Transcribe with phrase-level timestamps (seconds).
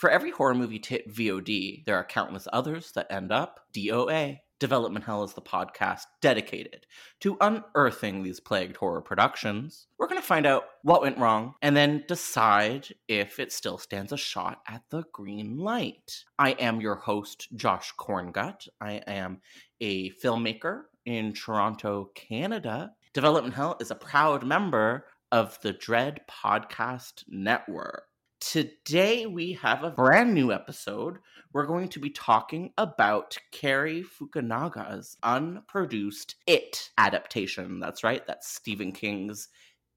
[0.00, 4.38] For every horror movie to hit VOD, there are countless others that end up DOA.
[4.58, 6.86] Development Hell is the podcast dedicated
[7.20, 9.88] to unearthing these plagued horror productions.
[9.98, 14.10] We're going to find out what went wrong and then decide if it still stands
[14.10, 16.24] a shot at the green light.
[16.38, 18.68] I am your host, Josh Korngut.
[18.80, 19.42] I am
[19.82, 22.92] a filmmaker in Toronto, Canada.
[23.12, 28.04] Development Hell is a proud member of the Dread Podcast Network.
[28.40, 31.18] Today we have a brand new episode.
[31.52, 37.78] We're going to be talking about Cary Fukunaga's unproduced It adaptation.
[37.80, 39.48] That's right, that's Stephen King's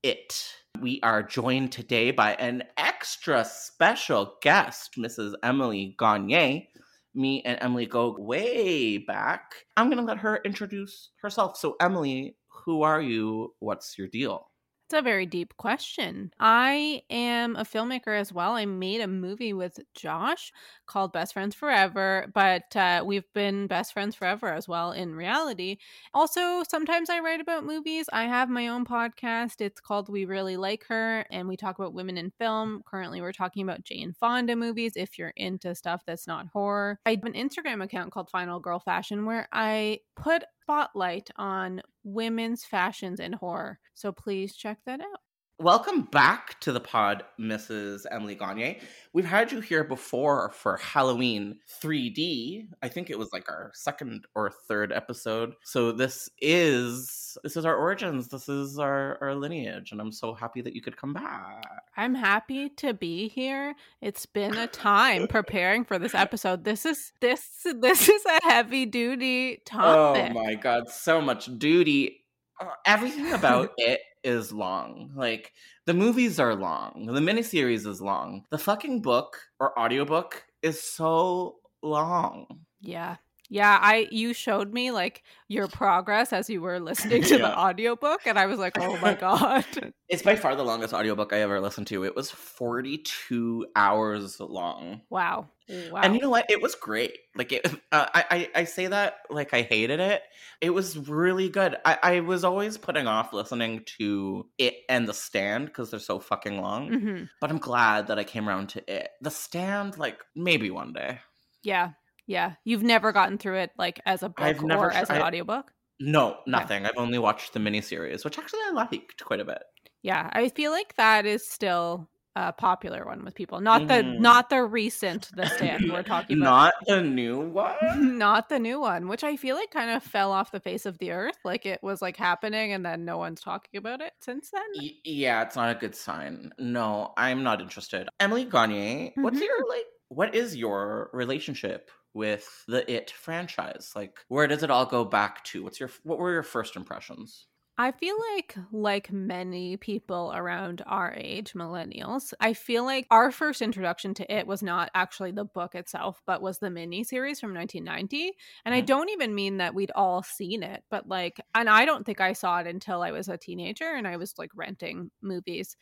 [0.04, 0.54] It.
[0.82, 5.34] We are joined today by an extra special guest, Mrs.
[5.42, 6.70] Emily Gagne.
[7.16, 9.54] Me and Emily go way back.
[9.78, 11.58] I'm going to let her introduce herself.
[11.58, 12.36] So, Emily,
[12.66, 13.54] who are you?
[13.60, 14.48] What's your deal?
[14.94, 16.32] A very deep question.
[16.40, 18.52] I am a filmmaker as well.
[18.52, 20.54] I made a movie with Josh
[20.86, 25.78] called Best Friends Forever, but uh, we've been best friends forever as well in reality.
[26.14, 28.06] Also, sometimes I write about movies.
[28.14, 29.62] I have my own podcast.
[29.62, 32.84] It's called We Really Like Her, and we talk about women in film.
[32.86, 37.00] Currently, we're talking about Jane Fonda movies if you're into stuff that's not horror.
[37.08, 42.66] I have an Instagram account called Final Girl Fashion where I put spotlight on women's
[42.66, 43.80] fashions and horror.
[43.94, 45.20] So please check that out.
[45.60, 48.08] Welcome back to the pod, Mrs.
[48.10, 48.80] Emily Gagne.
[49.14, 52.70] We've had you here before for Halloween 3D.
[52.82, 55.54] I think it was like our second or third episode.
[55.64, 58.30] So this is this is our origins.
[58.30, 61.64] This is our, our lineage, and I'm so happy that you could come back.
[61.96, 63.76] I'm happy to be here.
[64.02, 66.64] It's been a time preparing for this episode.
[66.64, 70.32] This is this this is a heavy duty oh topic.
[70.32, 72.23] Oh my god, so much duty.
[72.64, 75.12] Uh, everything about it is long.
[75.16, 75.52] Like
[75.86, 77.08] the movies are long.
[77.08, 78.46] The miniseries is long.
[78.52, 82.48] The fucking book or audiobook is so long.
[82.80, 83.18] Yeah.
[83.54, 87.50] Yeah, I you showed me like your progress as you were listening to Yeah.
[87.50, 89.66] the audiobook and I was like, "Oh my god."
[90.10, 92.04] It's by far the longest audiobook I ever listened to.
[92.06, 95.02] It was 42 hours long.
[95.10, 95.50] wow.
[95.92, 96.02] Wow.
[96.02, 96.46] And you know what?
[96.50, 97.18] It was great.
[97.36, 100.22] Like it, uh, I, I, I say that like I hated it.
[100.62, 101.78] It was really good.
[101.86, 106.20] I, I was always putting off listening to it and The Stand because they're so
[106.20, 106.90] fucking long.
[106.90, 107.30] Mhm.
[107.40, 109.10] But I'm glad that I came around to it.
[109.22, 111.20] The Stand, like maybe one day.
[111.64, 111.92] Yeah.
[112.28, 112.54] Yeah.
[112.64, 115.28] You've never gotten through it like as a book I've never or as an tried-
[115.28, 115.72] audiobook?
[116.00, 116.86] No, nothing.
[116.86, 119.64] I've only watched the miniseries, which actually I liked quite a bit.
[120.02, 123.62] Yeah, I feel like that is still a popular one with people.
[123.62, 124.20] Not the Mhm.
[124.20, 126.50] not the recent The Stand we're talking about.
[126.50, 127.76] Not the new one.
[128.18, 130.98] not the new one, which I feel like kind of fell off the face of
[130.98, 131.38] the earth.
[131.46, 134.64] Like it was like happening and then no one's talking about it since then.
[134.82, 136.52] Y- yeah, it's not a good sign.
[136.58, 138.10] No, I'm not interested.
[138.20, 139.42] Emily Gagne, what's Mhm.
[139.44, 139.86] your like?
[140.10, 143.92] What is your relationship with the It franchise?
[143.96, 145.64] Like, where does it all go back to?
[145.64, 147.48] What's your what were your first impressions?
[147.76, 153.64] I feel like, like many people around our age, millennials, I feel like our first
[153.64, 157.52] introduction to it was not actually the book itself, but was the mini series from
[157.52, 158.34] 1990.
[158.64, 158.82] And I Mhm.
[158.82, 162.34] don't even mean that we'd all seen it, but like, and I don't think I
[162.34, 165.76] saw it until I was a teenager and I was like renting movies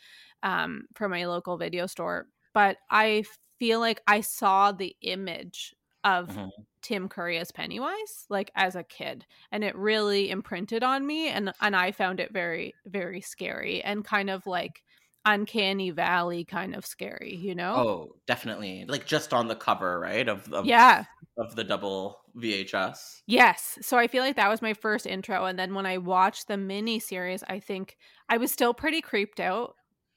[0.44, 2.28] um, from my local video store.
[2.54, 3.26] But I
[3.60, 6.66] feel like I saw the image of Mhm.
[6.82, 11.54] Tim Curry as Pennywise, like as a kid, and it really imprinted on me, and
[11.62, 14.84] and I found it very very scary and kind of like
[15.26, 17.86] uncanny valley kind of scary, you know?
[17.86, 18.86] Oh, definitely.
[18.86, 20.28] Like just on the cover, right?
[20.28, 21.06] Of, of yeah.
[21.38, 23.24] of the double VHS.
[23.28, 23.78] Yes.
[23.82, 26.58] So I feel like that was my first intro, and then when I watched the
[26.58, 27.98] mini series, I think
[28.30, 29.76] I was still pretty creeped out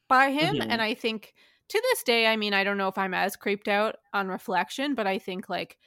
[0.08, 0.68] by him, Mhm.
[0.68, 1.34] and I think
[1.68, 4.94] to this day, I mean, I don't know if I'm as creeped out on reflection,
[4.94, 5.78] but I think like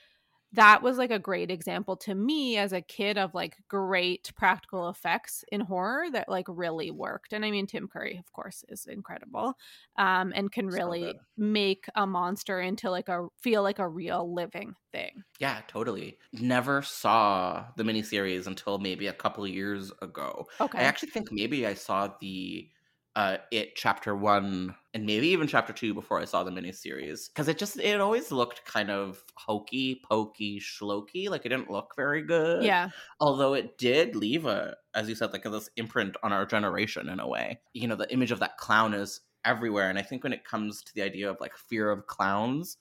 [0.53, 4.89] that was like a great example to me as a kid of like great practical
[4.89, 7.33] effects in horror that like really worked.
[7.33, 9.55] And I mean Tim Curry of course is incredible.
[9.97, 11.19] Um and can So really good.
[11.35, 15.23] make a monster into like a feel like a real living thing.
[15.39, 16.17] Yeah, totally.
[16.33, 20.47] Never saw the miniseries until maybe a couple of years ago.
[20.59, 20.79] Okay.
[20.79, 22.71] I actually think maybe I saw the
[23.15, 27.27] uh it chapter one and maybe even chapter two before I saw the miniseries.
[27.27, 31.29] Because it just it always looked kind of hokey, pokey, schloky.
[31.29, 32.63] Like it didn't look very good.
[32.63, 32.89] yeah.
[33.19, 37.19] Although it did leave a, as you said, like this imprint on our generation in
[37.19, 37.59] a way.
[37.73, 39.91] You know, the image of that clown is everywhere.
[39.91, 42.77] And I think when it comes to the idea of like fear of clowns,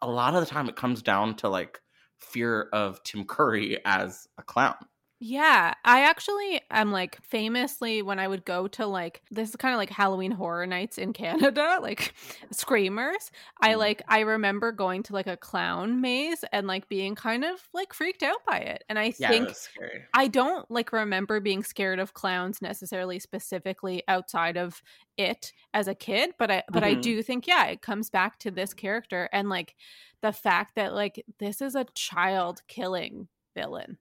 [0.00, 1.80] a lot of the time it comes down to like
[2.18, 4.76] fear of Tim Curry as a clown.
[5.20, 9.74] Yeah, I actually am like famously when I would go to like this is kind
[9.74, 12.14] of like Halloween horror nights in Canada, like
[12.52, 13.32] screamers.
[13.60, 13.74] I Mm.
[13.74, 17.92] like I remember going to like a clown maze and like being kind of like
[17.92, 18.84] freaked out by it.
[18.88, 20.06] And I Yeah, think it was scary.
[20.14, 24.82] I don't like remember being scared of clowns necessarily specifically outside of
[25.18, 26.94] it as a kid, but I but I Mhm.
[26.94, 29.76] do think yeah, it comes back to this character and like
[30.22, 33.98] the fact that like this is a child killing villain.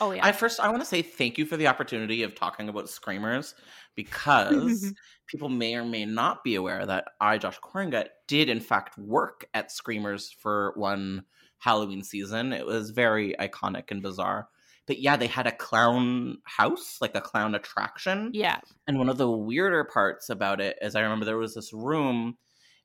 [0.00, 0.24] Oh yeah.
[0.24, 3.54] I first I want to say thank you for the opportunity of talking about screamers
[3.94, 4.92] because
[5.26, 9.46] people may or may not be aware that I, Josh Korngut, did in fact work
[9.54, 11.24] at Screamers for one
[11.58, 12.52] Halloween season.
[12.52, 14.48] It was very iconic and bizarre.
[14.86, 18.30] But yeah, they had a clown house, like a clown attraction.
[18.34, 18.58] yeah.
[18.86, 22.36] And one of the weirder parts about it is I remember there was this room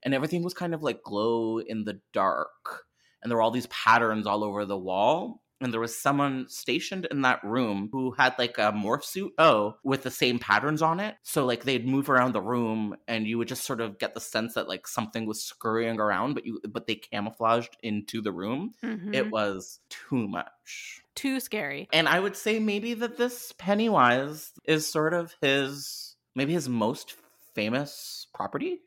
[0.03, 2.85] and everything was kind of like glow in the dark.
[3.21, 5.41] And there were all these patterns all over the wall.
[5.61, 9.75] And there was someone stationed in that room who had like a morph suit, oh,
[9.83, 11.15] with the same patterns on it.
[11.23, 14.21] So like they'd move around the room and you would just sort of get the
[14.21, 18.71] sense that like something was scurrying around, but you but they camouflaged into the room.
[18.83, 19.13] Mhm.
[19.13, 21.01] It was too much.
[21.15, 21.89] too scary.
[21.91, 27.15] And I would say maybe that this Pennywise is sort of his maybe his most
[27.53, 28.79] famous property,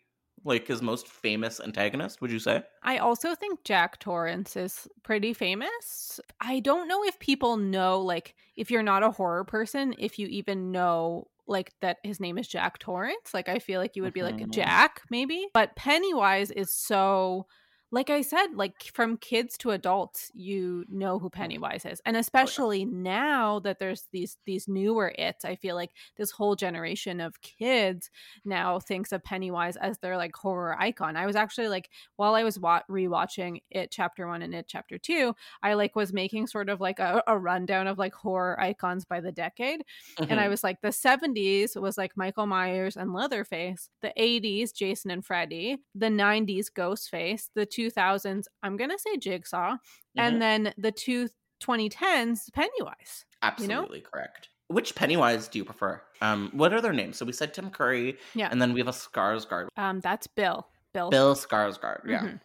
[0.44, 2.20] like his most famous antagonist.
[2.20, 2.62] Would you say?
[2.82, 6.20] I also think Jack Torrance is pretty famous.
[6.40, 10.26] I don't know if people know, like, if you're not a horror person, if you
[10.28, 13.32] even know, like, that his name is Jack Torrance.
[13.34, 14.50] Like, I feel like you would be like, Mhm.
[14.50, 15.46] Jack, maybe.
[15.54, 17.46] But Pennywise is so.
[17.94, 22.86] Like I said, like from kids to adults, you know who Pennywise is, and especially
[22.86, 28.10] now that there's these these newer its, I feel like this whole generation of kids
[28.46, 31.16] now thinks of Pennywise as their like horror icon.
[31.18, 34.96] I was actually like while I was wa- rewatching it chapter one and it chapter
[34.96, 39.04] two, I like was making sort of like a, a rundown of like horror icons
[39.04, 39.84] by the decade.
[40.28, 40.48] And I Mhm.
[40.48, 45.78] was like, the 70s was like Michael Myers and Leatherface, the 80s, Jason and Freddy,
[45.94, 49.78] the 90s, Ghostface, the 2000s, I'm going to say Jigsaw, Mhm.
[50.16, 51.28] and then the two
[51.60, 53.24] 2010s, Pennywise.
[53.58, 53.74] you know?
[53.80, 54.48] absolutely correct.
[54.68, 56.00] Which Pennywise do you prefer?
[56.20, 57.16] Um, what are their names?
[57.18, 58.48] So we said Tim Curry, Yeah.
[58.50, 60.68] and then we have a Skarsgård, Um, that's Bill.
[60.94, 61.10] Bill.
[61.10, 62.02] Bill Skarsgård.
[62.06, 62.40] Yeah, Mhm.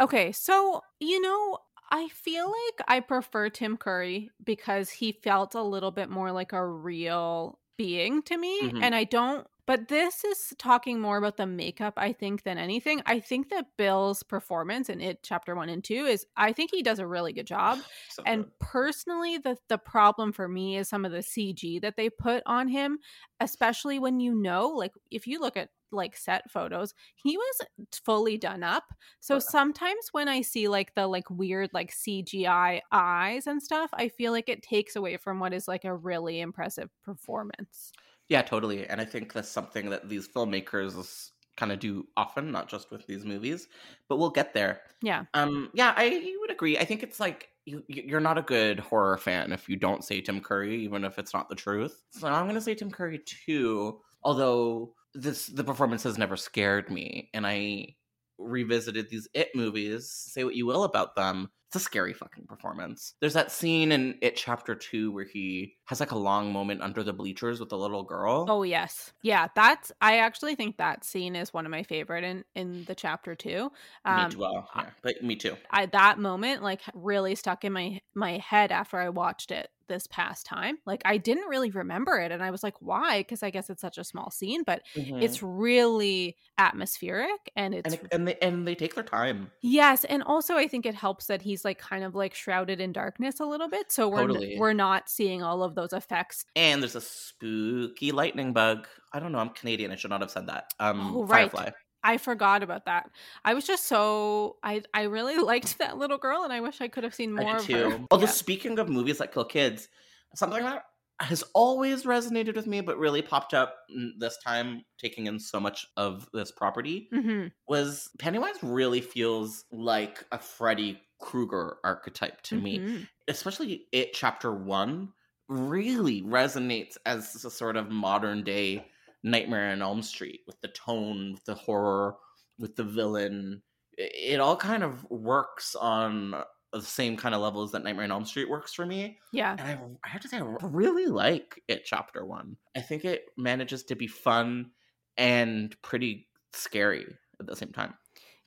[0.00, 1.58] Okay, so you know,
[1.90, 6.52] I feel like I prefer Tim Curry because he felt a little bit more like
[6.52, 8.82] a real being to me, Mhm.
[8.82, 9.46] and I don't.
[9.66, 13.02] But this is talking more about the makeup, I think, than anything.
[13.06, 16.82] I think that Bill's performance in it, chapter one and two, is I think he
[16.82, 17.84] does a really good job.
[18.08, 18.50] So And good.
[18.58, 22.68] personally, the the problem for me is some of the CG that they put on
[22.68, 22.98] him,
[23.40, 27.60] especially when you know, like if you look at like set photos, he was
[28.04, 28.84] fully done up.
[29.20, 29.40] So Yeah.
[29.40, 34.32] sometimes when I see like the like weird like CGI eyes and stuff, I feel
[34.32, 37.92] like it takes away from what is like a really impressive performance.
[38.30, 38.86] Yeah, totally.
[38.86, 43.06] And I think that's something that these filmmakers kind of do often, not just with
[43.06, 43.68] these movies,
[44.08, 44.80] but we'll get there.
[45.02, 45.24] Yeah.
[45.34, 46.78] Um, yeah, I you would agree.
[46.78, 50.20] I think it's like you, you're not a good horror fan if you don't say
[50.20, 52.04] Tim Curry, even if it's not the truth.
[52.10, 54.00] So I'm gonna say Tim Curry too.
[54.22, 57.96] Although this the performance has never scared me, and I
[58.38, 60.08] revisited these It movies.
[60.08, 63.14] Say what you will about them, it's a scary fucking performance.
[63.20, 67.04] There's that scene in It Chapter Two where he has like a long moment under
[67.04, 68.46] the bleachers with the little girl.
[68.48, 69.46] Oh yes, yeah.
[69.54, 73.36] That's I actually think that scene is one of my favorite in in the chapter
[73.36, 73.70] two.
[74.04, 74.38] Um, me too.
[74.40, 75.56] Well, yeah, but me too.
[75.70, 80.06] I that moment like really stuck in my my head after I watched it this
[80.06, 80.78] past time.
[80.86, 83.18] Like I didn't really remember it and I was like why?
[83.18, 85.20] Because I guess it's such a small scene, but mm-hmm.
[85.20, 89.50] it's really atmospheric and it's and, it, and, they and they take their time.
[89.60, 92.92] Yes, and also I think it helps that he's like kind of like shrouded in
[92.92, 94.56] darkness a little bit, so we're totally.
[94.58, 96.46] we're not seeing all of those effects.
[96.54, 98.86] And there's a spooky lightning bug.
[99.12, 99.90] I don't know, I'm Canadian.
[99.90, 100.72] I should not have said that.
[100.78, 101.50] Um oh, right.
[101.50, 101.70] Firefly.
[102.02, 103.10] I forgot about that.
[103.44, 106.88] I was just so I I really liked that little girl, and I wish I
[106.88, 107.90] could have seen more of too.
[107.90, 108.00] her.
[108.10, 108.30] Although yeah.
[108.30, 109.88] speaking of movies that kill kids,
[110.34, 110.84] something that
[111.20, 113.76] has always resonated with me, but really popped up
[114.18, 117.48] this time, taking in so much of this property, mm-hmm.
[117.68, 122.64] was Pennywise really feels like a Freddy Krueger archetype to mm-hmm.
[122.64, 125.10] me, especially it chapter one
[125.48, 128.86] really resonates as a sort of modern day
[129.22, 132.16] Nightmare on Elm Street with the tone, with the horror,
[132.58, 133.62] with the villain.
[133.96, 136.34] It all kind of works on
[136.72, 139.18] the same kind of levels that Nightmare on Elm Street works for me.
[139.32, 139.56] Yeah.
[139.58, 142.56] And I, I have to say, I really like it, Chapter One.
[142.76, 144.70] I think it manages to be fun
[145.16, 147.06] and pretty scary
[147.40, 147.94] at the same time.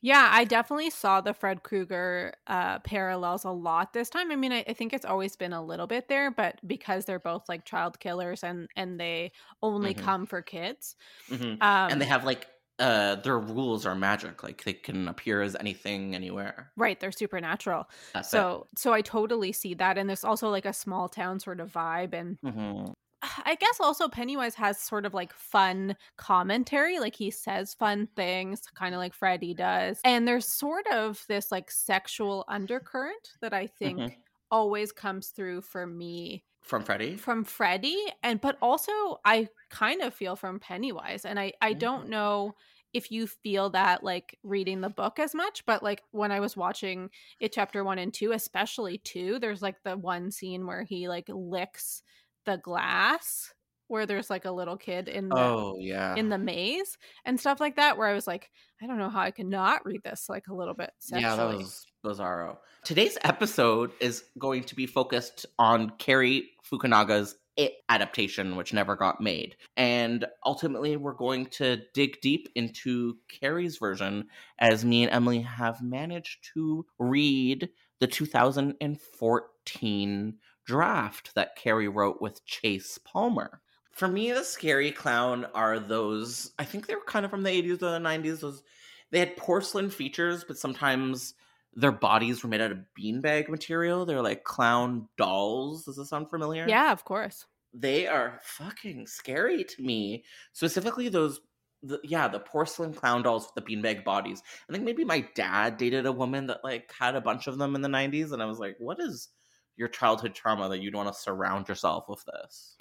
[0.04, 4.34] Yeah, I definitely saw the Fred Krueger uh, parallels a lot this time.
[4.34, 7.20] I mean, I, I, think it's always been a little bit there, but because they're
[7.20, 9.32] both like child killers and and they
[9.62, 10.04] only mm-hmm.
[10.04, 10.98] come for kids,
[11.32, 11.54] mm-hmm.
[11.62, 12.48] um, and they have like
[12.80, 17.88] uh their rules are magic like they can appear as anything anywhere right they're supernatural
[18.16, 18.80] That's so it.
[18.80, 22.14] so i totally see that and there's also like a small town sort of vibe
[22.14, 22.92] and mm-hmm.
[23.46, 27.00] I guess also Pennywise has sort of like fun commentary.
[27.00, 30.00] Like he says fun things, kind of like Freddy does.
[30.04, 34.20] And there's sort of this like sexual undercurrent that I think mm-hmm.
[34.52, 36.44] always comes through for me.
[36.62, 37.18] From Freddy?
[37.18, 37.98] From Freddy.
[38.22, 38.92] And but also
[39.25, 41.25] I kind of feel from Pennywise.
[41.25, 41.80] And I, I mm-hmm.
[41.80, 42.56] don't know
[42.94, 46.56] if you feel that like reading the book as much but like when i was
[46.56, 47.10] watching
[47.40, 51.25] it chapter one and two especially two there's like the one scene where he like
[51.28, 52.04] licks
[52.46, 53.54] the glass
[53.88, 57.60] where there's like a little kid in the oh yeah in the maze and stuff
[57.60, 58.50] like that where i was like
[58.82, 61.24] i don't know how i could not read this like a little bit sexually.
[61.24, 67.74] yeah that was bizarro today's episode is going to be focused on cary fukunaga's it
[67.88, 74.26] adaptation which never got made and ultimately we're going to dig deep into cary's version
[74.58, 77.70] as me and emily have managed to read
[78.00, 80.34] the 2014
[80.65, 83.62] draft that Cary wrote with Chase Palmer.
[83.91, 86.51] For me, the scary clown are those.
[86.58, 88.39] I think they were kind of from the eighties or the nineties.
[88.39, 88.63] Those
[89.12, 91.36] they had porcelain features, but sometimes
[91.75, 94.05] their bodies were made out of beanbag material.
[94.05, 95.86] They're like clown dolls.
[95.86, 96.65] Does this sound familiar?
[96.67, 97.46] Yeah, of course.
[97.74, 100.24] They are fucking scary to me.
[100.53, 101.41] Specifically, those
[101.84, 104.41] the, yeah, the porcelain clown dolls with the beanbag bodies.
[104.70, 107.75] I think maybe my dad dated a woman that like had a bunch of them
[107.75, 109.29] in the 90s and I was like, what is
[109.77, 112.75] your childhood trauma that you'd want to surround yourself with this.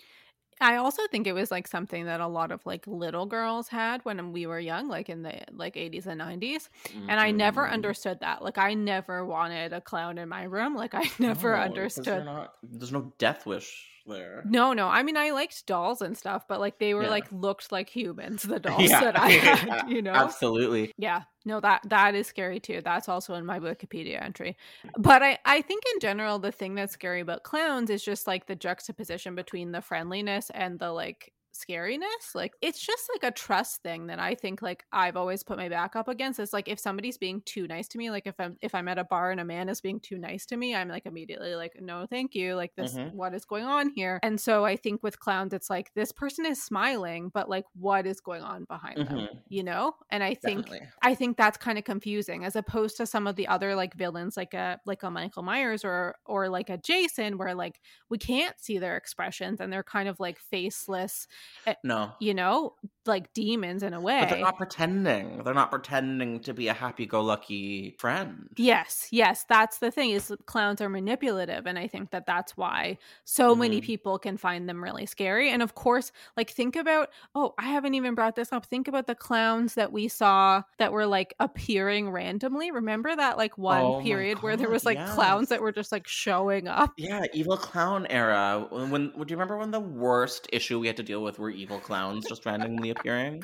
[0.60, 4.04] I also think it was like something that a lot of like little girls had
[4.04, 6.68] when we were young, like in the like 80s and 90s.
[6.88, 7.10] Mm-hmm.
[7.10, 7.74] And I never mm-hmm.
[7.74, 8.42] understood that.
[8.42, 10.76] Like I never wanted a clown in my room.
[10.76, 12.24] Like I never no, understood.
[12.24, 14.42] Not, there's no death wish there.
[14.46, 14.88] No, no.
[14.88, 17.10] I mean, I liked dolls and stuff, but like they were yeah.
[17.10, 18.42] like looked like humans.
[18.42, 19.00] The dolls yeah.
[19.00, 20.12] that I had, you know.
[20.12, 20.92] Absolutely.
[20.96, 21.22] Yeah.
[21.44, 22.80] No, that that is scary too.
[22.84, 24.56] That's also in my Wikipedia entry.
[24.96, 28.46] But I I think in general the thing that's scary about clowns is just like
[28.46, 33.82] the juxtaposition between the friendliness and the like scariness like it's just like a trust
[33.82, 36.78] thing that i think like i've always put my back up against it's like if
[36.78, 39.40] somebody's being too nice to me like if i'm if i'm at a bar and
[39.40, 42.54] a man is being too nice to me i'm like immediately like no thank you
[42.54, 43.14] like this mm-hmm.
[43.16, 46.46] what is going on here and so i think with clowns it's like this person
[46.46, 49.16] is smiling but like what is going on behind mm-hmm.
[49.16, 50.88] them you know and i think Definitely.
[51.02, 54.36] i think that's kind of confusing as opposed to some of the other like villains
[54.36, 58.58] like a like a michael myers or or like a jason where like we can't
[58.58, 61.26] see their expressions and they're kind of like faceless
[61.66, 62.14] Eh, no.
[62.20, 62.74] You know,
[63.06, 64.20] like demons in a way.
[64.20, 65.42] But they're not pretending.
[65.44, 68.56] They're not pretending to be a happy-go-lucky friend.
[68.58, 72.98] Yes, yes, that's the thing is clowns are manipulative and I think that that's why
[73.24, 73.80] so many Mhm.
[73.80, 75.48] people can find them really scary.
[75.50, 78.66] And of course, like think about oh, I haven't even brought this up.
[78.66, 82.70] Think about the clowns that we saw that were like appearing randomly.
[82.70, 86.06] Remember that like one Oh period where there was like clowns that were just like
[86.06, 86.92] showing up?
[86.98, 88.66] Yeah, evil clown era.
[88.70, 91.48] When, when do you remember when the worst issue we had to deal with were
[91.50, 93.42] evil clowns just randomly appearing?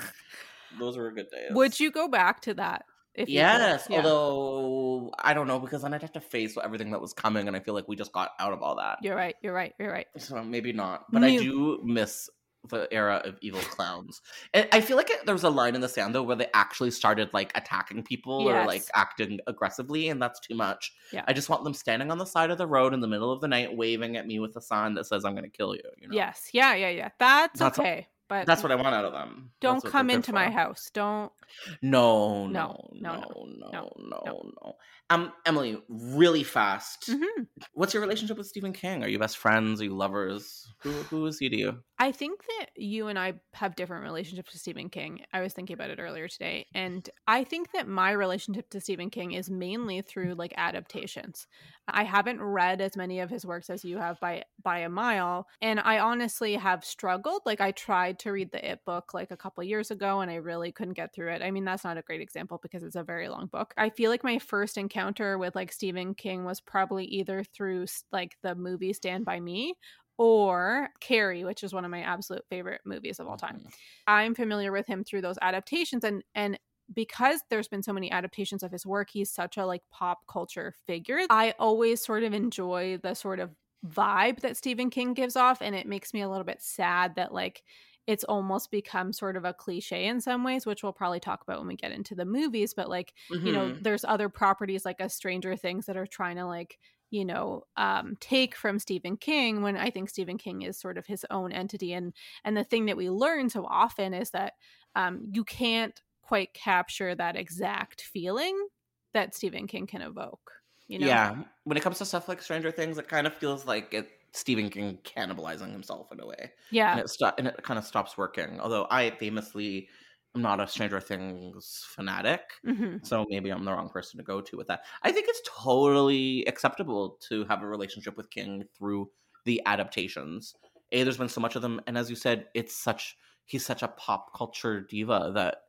[0.78, 1.50] Those were good days.
[1.52, 2.84] Would you go back to that?
[3.14, 3.28] If?
[3.28, 3.96] Yes, Yeah.
[3.96, 7.56] although I don't know because then I'd have to face everything that was coming, and
[7.56, 8.98] I feel like we just got out of all that.
[9.02, 9.34] You're right.
[9.42, 9.74] You're right.
[9.78, 10.06] You're right.
[10.18, 12.30] So maybe not, but I do miss
[12.68, 14.20] the era of evil clowns.
[14.52, 16.48] And I feel like it, there was a line in the sand though where they
[16.54, 20.92] actually started like attacking people or like acting aggressively, and that's too much.
[21.12, 21.24] Yeah.
[21.26, 23.40] I just want them standing on the side of the road in the middle of
[23.40, 25.82] the night, waving at me with a sign that says "I'm going to kill you."
[26.00, 26.14] You know?
[26.14, 26.50] Yes.
[26.52, 26.74] Yeah.
[26.74, 26.90] Yeah.
[26.90, 27.08] Yeah.
[27.18, 28.06] That's, That's- okay.
[28.28, 29.50] But that's what I want out of them.
[29.60, 30.90] don't come into my house.
[30.92, 31.32] Don't.
[31.80, 34.52] No, no, no, no, no, no.
[34.62, 34.76] no.
[35.10, 37.08] Um, Emily, really fast.
[37.08, 37.48] Mhm.
[37.72, 39.02] What's your relationship with Stephen King?
[39.02, 39.80] Are you best friends?
[39.80, 40.70] Are you lovers?
[40.82, 41.82] Who who is he to you?
[42.00, 45.24] I think that you and I have different relationships to Stephen King.
[45.32, 46.68] I was thinking about it earlier today.
[46.72, 51.48] And I think that my relationship to Stephen King is mainly through like adaptations.
[51.88, 55.48] I haven't read as many of his works as you have by by a mile.
[55.60, 57.42] And I honestly have struggled.
[57.44, 60.36] Like I tried to read the It book like a couple years ago and I
[60.36, 61.42] really couldn't get through it.
[61.42, 63.74] I mean, that's not a great example because it's a very long book.
[63.76, 64.97] I feel like my first encounter
[65.38, 69.74] with like Stephen King was probably either through like the movie Stand By Me
[70.16, 73.58] or Carrie, which is one of my absolute favorite movies of all time.
[73.58, 73.72] Mhm.
[74.06, 76.58] I'm familiar with him through those adaptations and and
[76.92, 80.72] because there's been so many adaptations of his work, he's such a like pop culture
[80.86, 81.20] figure.
[81.28, 83.54] I always sort of enjoy the sort of
[83.86, 87.32] vibe that Stephen King gives off and it makes me a little bit sad that
[87.32, 87.62] like
[88.08, 91.58] it's almost become sort of a cliche in some ways, which we'll probably talk about
[91.60, 93.80] when we get into the movies, but like you know Mhm.
[93.80, 96.78] there's other properties like a stranger things that are trying to like
[97.10, 101.06] you know um take from stephen king when i think stephen king is sort of
[101.06, 102.12] his own entity and
[102.44, 104.54] and the thing that we learn so often is that
[104.94, 108.68] um you can't quite capture that exact feeling
[109.14, 110.52] that stephen king can evoke
[110.86, 113.64] you know Yeah, when it comes to stuff like Stranger Things, it kind of feels
[113.66, 116.52] like it Stephen King cannibalizing himself in a way,
[116.90, 118.60] and yeah it sto- and it kind of stops working.
[118.60, 119.88] Although I famously
[120.34, 124.40] am not a Stranger Things fanatic, hmm so maybe I'm the wrong person to go
[124.40, 124.84] to with that.
[125.02, 129.10] I think it's totally acceptable to have a relationship with King through
[129.44, 130.54] the adaptations.
[130.92, 133.82] A, there's been so much of them, and as you said, it's such he's such
[133.82, 135.62] a pop culture diva that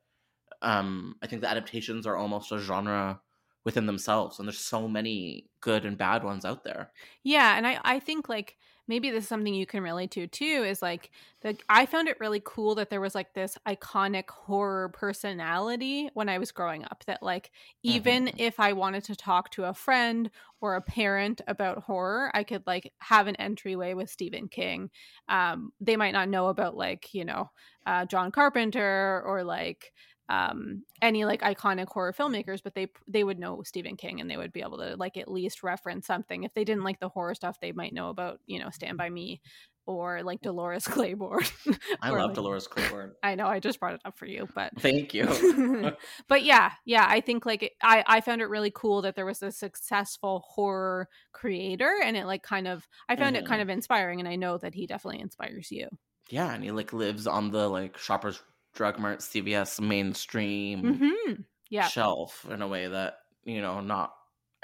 [0.61, 3.21] um I think the adaptations are almost a genre
[3.65, 6.93] within themselves, and there's so many good and bad ones out there.
[7.23, 10.45] Yeah, and I I think like maybe this is something you can relate to too
[10.67, 14.89] is like the I found it really cool that there was like this iconic horror
[14.89, 17.51] personality when I was growing up that like
[17.83, 18.37] even Mhm.
[18.37, 22.65] if I wanted to talk to a friend or a parent about horror, I could
[22.67, 24.89] like have an entryway with Stephen King.
[25.27, 27.51] Um they might not know about like, you know,
[27.85, 29.93] uh John Carpenter or like
[30.29, 34.37] um any like iconic horror filmmakers but they they would know Stephen King and they
[34.37, 37.33] would be able to like at least reference something if they didn't like the horror
[37.35, 39.41] stuff they might know about you know Stand by Me
[39.87, 41.43] or like Dolores Claiborne
[42.01, 43.13] I love like- Dolores Claiborne.
[43.23, 45.25] I know I just brought it up for you but Thank you.
[46.27, 49.25] but yeah yeah I think like it, I I found it really cool that there
[49.25, 53.63] was a successful horror creator and it like kind of I found it kind Mhm.
[53.63, 55.87] of inspiring and I know that he definitely inspires you
[56.31, 58.39] yeah, and he like lives on the like Shoppers
[58.73, 61.33] Drug Mart CVS mainstream hmm
[61.69, 64.13] yeah shelf in a way that you know not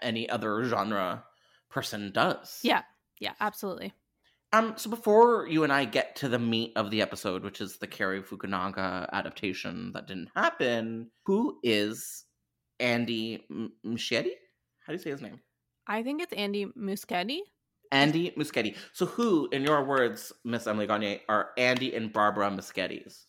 [0.02, 1.24] any other genre
[1.70, 2.60] person does.
[2.64, 2.84] yeah
[3.20, 3.94] yeah absolutely
[4.54, 4.74] Um.
[4.78, 7.88] So before you and I get to the meat of the episode, which is the
[7.88, 12.24] Cary Fukunaga adaptation that didn't happen, who is
[12.80, 13.46] Andy
[13.86, 14.32] Muschietti?
[14.86, 15.40] How do you say his name?
[15.88, 17.40] I think it's Andy Muschietti
[17.92, 18.76] Andy Muschietti.
[18.94, 23.26] So who, in your words, Miss Emily Gagne, are Andy and Barbara Muschiettis?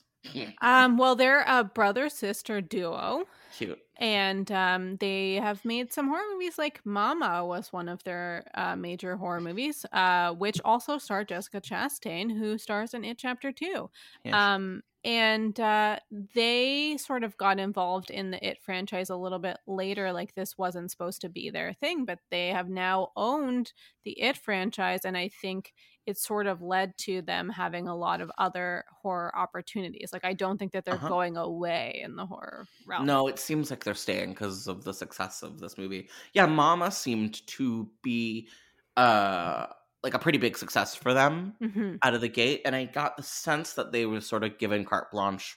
[0.61, 3.81] Um, well, they're a brother sister duo, Cute.
[3.99, 6.59] and um, they have made some horror movies.
[6.59, 11.61] Like Mama was one of their uh, major horror movies, uh, which also starred Jessica
[11.61, 13.91] Chastain, who stars in It Chapter Two.
[14.25, 16.01] Yeah, Um, and uh,
[16.35, 20.13] they sort of got involved in the It franchise a little bit later.
[20.13, 23.73] Like this wasn't supposed to be their thing, but they have now owned
[24.05, 25.75] the It franchise, and I think
[26.07, 30.11] it sort of led to them having a lot of other horror opportunities.
[30.13, 31.13] Like I don't think that they're Uh-huh.
[31.13, 33.09] going away in the horror realm.
[33.09, 36.09] No, it seems like they're staying because of the success of this movie.
[36.33, 38.49] Yeah, Mama seemed to be
[38.97, 39.67] uh
[40.03, 43.17] like a pretty big success for them hmm out of the gate, and I got
[43.17, 45.57] the sense that they were sort of given carte blanche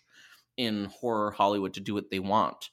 [0.57, 2.69] in horror Hollywood to do what they want.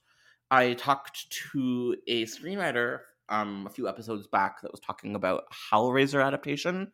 [0.51, 6.25] I talked to a screenwriter um, a few episodes back that was talking about Hellraiser
[6.25, 6.93] adaptation,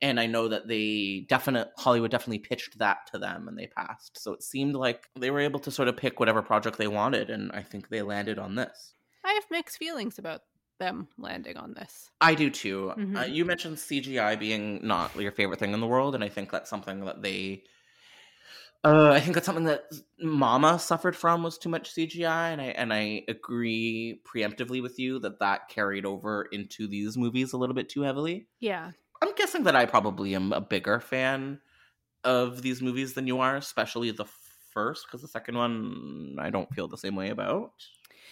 [0.00, 4.20] and I know that they definite Hollywood definitely pitched that to them and they passed.
[4.20, 7.30] So it seemed like they were able to sort of pick whatever project they wanted,
[7.30, 8.94] and I think they landed on this.
[9.24, 10.42] I have mixed feelings about
[10.78, 12.10] them landing on this.
[12.20, 12.92] I do too.
[12.96, 13.16] Mhm.
[13.22, 16.50] Uh, you mentioned CGI being not your favorite thing in the world, and I think
[16.50, 17.64] that's something that they.
[18.84, 19.84] Uh, I think that's something that
[20.20, 25.18] Mama suffered from was too much CGI, and I and I agree preemptively with you
[25.20, 28.46] that that carried over into these movies a little bit too heavily.
[28.60, 28.90] Yeah.
[29.22, 31.60] I'm guessing that I probably am a bigger fan
[32.24, 34.26] of these movies than you are, especially the
[34.70, 37.72] first, because the second one I don't feel the same way about.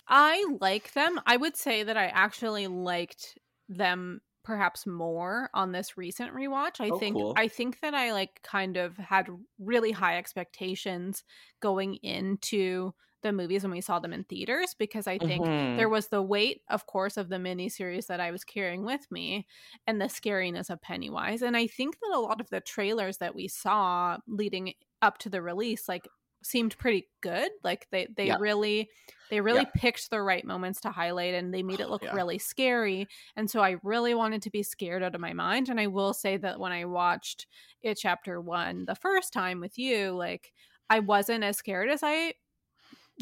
[0.07, 1.19] I like them.
[1.25, 3.39] I would say that I actually liked
[3.71, 6.81] them perhaps more on this recent rewatch.
[6.81, 7.37] I Oh, think cool.
[7.37, 9.29] I think that I like kind of had
[9.59, 11.25] really high expectations
[11.61, 15.73] going into the movies when we saw them in theaters because I think Mhm.
[15.77, 19.47] there was the weight, of course, of the miniseries that I was carrying with me
[19.87, 21.43] and the scariness of Pennywise.
[21.43, 25.31] And I think that a lot of the trailers that we saw leading up to
[25.31, 26.09] the release, like
[26.43, 27.51] seemed pretty good.
[27.63, 28.37] Like they they Yeah.
[28.37, 28.91] really
[29.31, 29.71] they really Yeah.
[29.75, 32.13] picked the right moments to highlight and they made it Oh, look yeah.
[32.13, 33.09] really scary.
[33.37, 35.69] And so I really wanted to be scared out of my mind.
[35.71, 37.47] And I will say that when I watched
[37.83, 40.53] it chapter one the first time with you, like
[40.91, 42.35] I wasn't as scared as I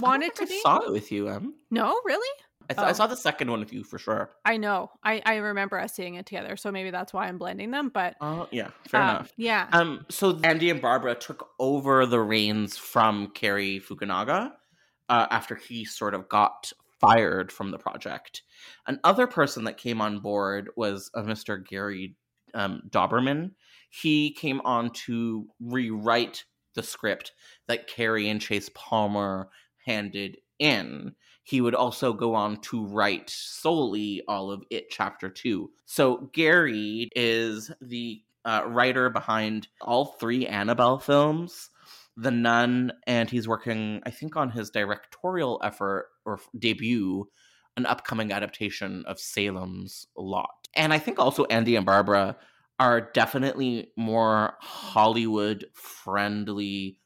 [0.04, 0.60] I wanted to think I be.
[0.62, 1.54] saw it with you, Em.
[1.70, 2.28] No, really?
[2.70, 2.92] I, th- I Oh.
[2.92, 4.30] saw the second one with you for sure.
[4.44, 4.90] I know.
[5.02, 7.90] I, I remember us seeing it together, so maybe that's why I'm blending them.
[7.92, 9.32] But Oh, yeah, fair um, enough.
[9.36, 9.66] Yeah.
[9.72, 14.52] Um, so Andy and Barbara took over the reins from Cary Fukunaga
[15.08, 18.42] uh, after he sort of got fired from the project.
[18.86, 21.66] Another person that came on board was a Mr.
[21.66, 22.14] Gary
[22.54, 23.50] um, Dauberman.
[23.90, 27.32] He came on to rewrite the script
[27.66, 29.48] that Cary and Chase Palmer
[29.84, 31.16] handed in.
[31.50, 35.68] He would also go on to write solely all of It Chapter 2.
[35.84, 41.70] So Gary is the uh, writer behind all three Annabelle films,
[42.16, 47.28] The Nun, and he's working, I think, on his directorial effort or debut,
[47.76, 50.68] an upcoming adaptation of Salem's Lot.
[50.76, 52.36] And I think also Andy and Barbara
[52.78, 57.00] are definitely more Hollywood friendly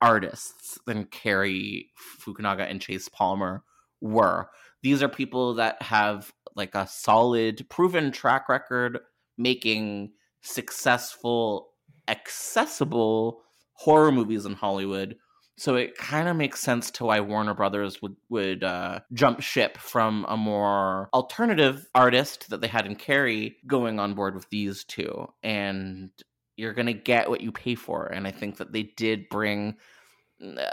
[0.00, 3.62] artists than Cary Fukunaga and Chase Palmer
[4.00, 4.48] were.
[4.82, 8.98] These are people that have like a solid, proven track record
[9.38, 11.68] making successful,
[12.08, 13.42] accessible
[13.74, 15.16] horror movies in Hollywood.
[15.58, 19.78] So it kind of makes sense to why Warner Brothers would would uh, jump ship
[19.78, 24.84] from a more alternative artist that they had in Cary going on board with these
[24.84, 26.10] two, and
[26.56, 28.06] you're gonna get what you pay for.
[28.06, 29.76] And I think that they did bring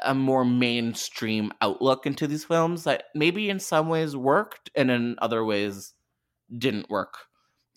[0.04, 5.16] a more mainstream outlook into these films that maybe in some ways worked and in
[5.20, 5.94] other ways
[6.58, 7.18] didn't work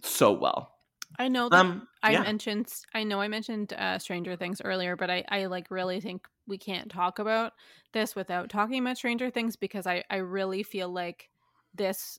[0.03, 0.75] so well.
[1.19, 2.25] I know that Um, I yeah.
[2.25, 6.29] mentioned I know I mentioned uh, Stranger Things earlier, but I, I like really think
[6.47, 7.55] we can't talk about
[7.93, 11.31] this without talking about Stranger Things because I, I really feel like
[11.75, 12.19] this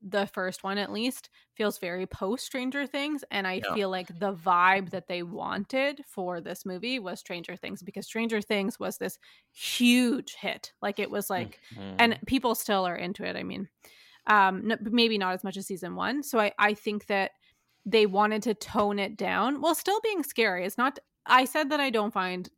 [0.00, 3.74] the first one at least feels very post Stranger Things and I Yeah.
[3.74, 8.40] feel like the vibe that they wanted for this movie was Stranger Things because Stranger
[8.40, 9.18] Things was this
[9.52, 10.72] huge hit.
[10.80, 11.96] Like it was like Mhm.
[11.98, 13.68] and people still are into it i mean
[14.26, 17.32] um n- maybe not as much as season one so i i think that
[17.86, 21.80] they wanted to tone it down while still being scary it's not i said that
[21.80, 22.50] i don't find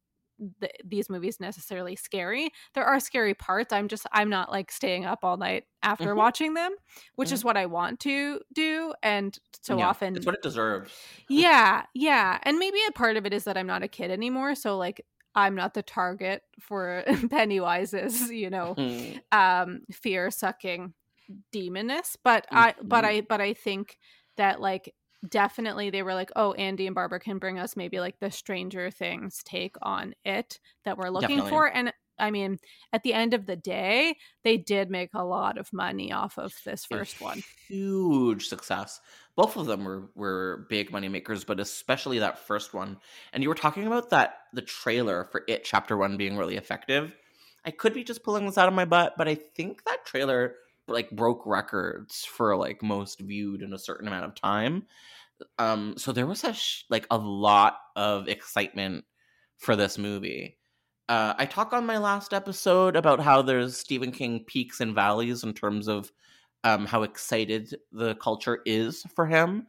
[0.61, 5.05] th- these movies necessarily scary there are scary parts i'm just i'm not like staying
[5.05, 6.17] up all night after Mhm.
[6.17, 6.75] watching them
[7.17, 10.93] which is what i want to do and so Yeah, often it's what it deserves.
[11.29, 12.39] yeah, yeah.
[12.43, 14.55] And maybe a part of it is that I'm not a kid anymore.
[14.55, 19.21] So, like, I'm not the target for Pennywise's, you know, Mhm.
[19.33, 20.95] um, fear sucking
[21.53, 22.17] demoness.
[22.23, 23.07] But I, but Mhm.
[23.07, 23.99] I, but I think
[24.37, 24.95] that, like,
[25.29, 28.91] definitely they were like, oh, Andy and Barbara can bring us maybe like the Stranger
[28.91, 31.51] Things take on it that we're looking Definitely.
[31.51, 31.67] for.
[31.67, 32.59] And I mean,
[32.93, 36.55] at the end of the day, they did make a lot of money off of
[36.65, 37.43] this first one.
[37.69, 39.01] Huge success.
[39.37, 42.99] Both of them were were big money makers, but especially that first one.
[43.33, 47.13] And you were talking about that the trailer for it chapter 1 being really effective.
[47.65, 50.57] I could be just pulling this out of my butt, but I think that trailer
[50.91, 54.87] like broke records for like most viewed in a certain amount of time.
[55.59, 59.05] Um so there was a sh- like a lot of excitement
[59.59, 60.59] for this movie.
[61.09, 65.43] Uh, I talk on my last episode about how there's Stephen King peaks and valleys
[65.43, 66.13] in terms of
[66.63, 69.67] um, how excited the culture is for him,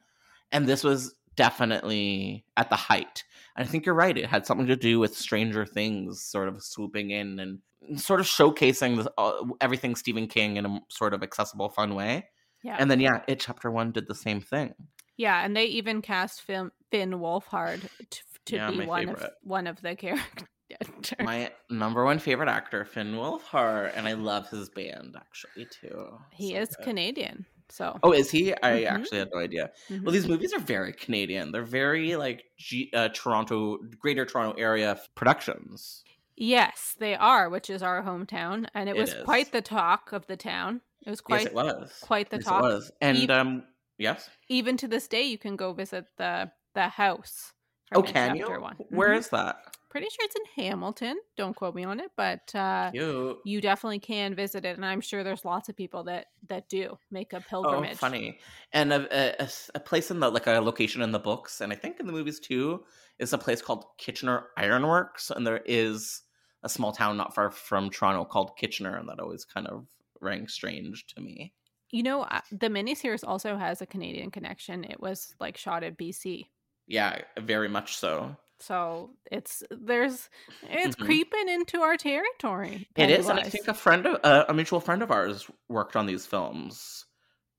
[0.52, 3.24] and this was definitely at the height.
[3.56, 4.18] And I think you're right.
[4.18, 8.28] It had something to do with Stranger Things sort of swooping in and sort of
[8.28, 12.30] showcasing this, uh, everything Stephen King in a sort of accessible, fun way.
[12.64, 12.76] Yeah.
[12.78, 14.76] And then, yeah, it chapter one did the same thing.
[15.18, 19.68] Yeah, and they even cast Finn, Finn Wolfhard to, to Yeah, be one of one
[19.68, 20.48] of the characters.
[21.20, 26.18] My number one favorite actor, Finn Wolfhard, and I love his band actually too.
[26.32, 26.86] he So is good.
[26.86, 28.54] Canadian, so Oh, is he?
[28.64, 28.84] I Mhm.
[28.84, 29.72] actually had no idea.
[29.90, 30.04] Mhm.
[30.06, 31.52] Well, these movies are very Canadian.
[31.52, 36.06] They're very like G- uh, Toronto, Greater Toronto area productions.
[36.36, 39.26] yes, they are, which is our hometown, and it, It was is.
[39.26, 40.82] quite the talk of the town.
[41.06, 41.92] It was quite yes, it was.
[42.02, 42.62] quite the Yes, talk.
[42.62, 42.92] It was.
[43.02, 44.30] And um, yes.
[44.50, 47.54] Even to this day, you can go visit the the house.
[47.94, 48.48] Oh, can you?
[48.60, 48.78] One.
[48.90, 49.18] Where Mhm.
[49.18, 49.78] is that?
[49.92, 51.18] Pretty sure it's in Hamilton.
[51.36, 53.40] Don't quote me on it, but uh, Cute.
[53.44, 56.98] you definitely can visit it, and I'm sure there's lots of people that that do
[57.12, 57.92] make a pilgrimage.
[57.92, 58.40] Oh, funny.
[58.72, 62.00] And a a place in the like a location in the books, and I think
[62.00, 62.86] in the movies too,
[63.20, 66.22] is a place called Kitchener Ironworks, and there is
[66.64, 69.88] a small town not far from Toronto called Kitchener, and that always kind of
[70.22, 71.54] rang strange to me.
[71.90, 74.86] You know, uh, the miniseries also has a Canadian connection.
[74.86, 76.46] It was like shot at BC.
[76.88, 78.38] Yeah, very much so.
[78.62, 80.30] So it's there's
[80.70, 81.06] it's Mhm.
[81.06, 82.88] creeping into our territory.
[82.96, 85.96] It is, and I think a friend of uh, a mutual friend of ours worked
[85.96, 87.06] on these films.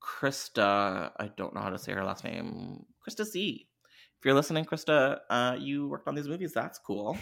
[0.00, 2.84] Krista, I don't know how to say her last name.
[3.06, 3.68] Krista Z.
[4.18, 6.52] If you're listening, Krista, uh, you worked on these movies.
[6.52, 7.16] That's cool.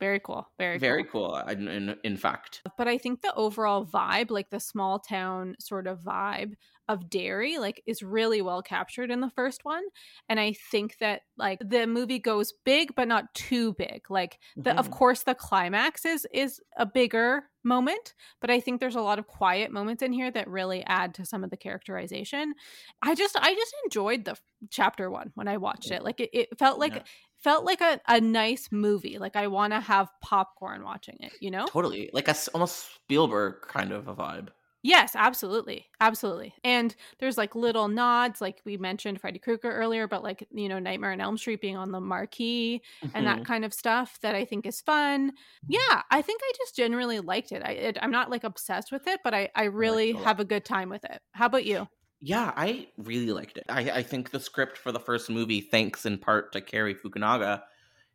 [0.00, 0.80] very cool, very cool.
[0.80, 1.30] Very cool.
[1.30, 1.48] cool.
[1.48, 5.86] In, in, in fact, But I think the overall vibe, like the small town sort
[5.86, 6.54] of vibe
[6.88, 9.84] of Derry, like is really well captured in the first one.
[10.28, 14.10] And I think that like the movie goes big, but not too big.
[14.10, 14.90] Like the, of Mhm.
[14.90, 19.28] course the climax is is a bigger moment but i think there's a lot of
[19.28, 22.54] quiet moments in here that really add to some of the characterization
[23.02, 24.36] i just i just enjoyed the
[24.70, 27.02] chapter one when i watched it like it, it felt like Yeah.
[27.38, 31.50] felt like a, a nice movie like i want to have popcorn watching it you
[31.52, 34.48] know totally like a almost Spielberg kind of a vibe.
[34.84, 35.86] Yes, absolutely.
[36.00, 36.54] Absolutely.
[36.64, 40.80] And there's like little nods, like we mentioned Freddy Krueger earlier, but like, you know,
[40.80, 42.82] Nightmare on Elm Street being on the marquee
[43.14, 43.44] and that Mhm.
[43.44, 45.32] kind of stuff that I think is fun.
[45.68, 47.62] Yeah, I think I just generally liked it.
[47.64, 50.64] I, it I'm not like obsessed with it, but I, I really have a good
[50.64, 51.22] time with it.
[51.32, 51.86] How about you?
[52.20, 53.64] Yeah, I really liked it.
[53.68, 57.62] I, I think the script for the first movie, thanks in part to Cary Fukunaga,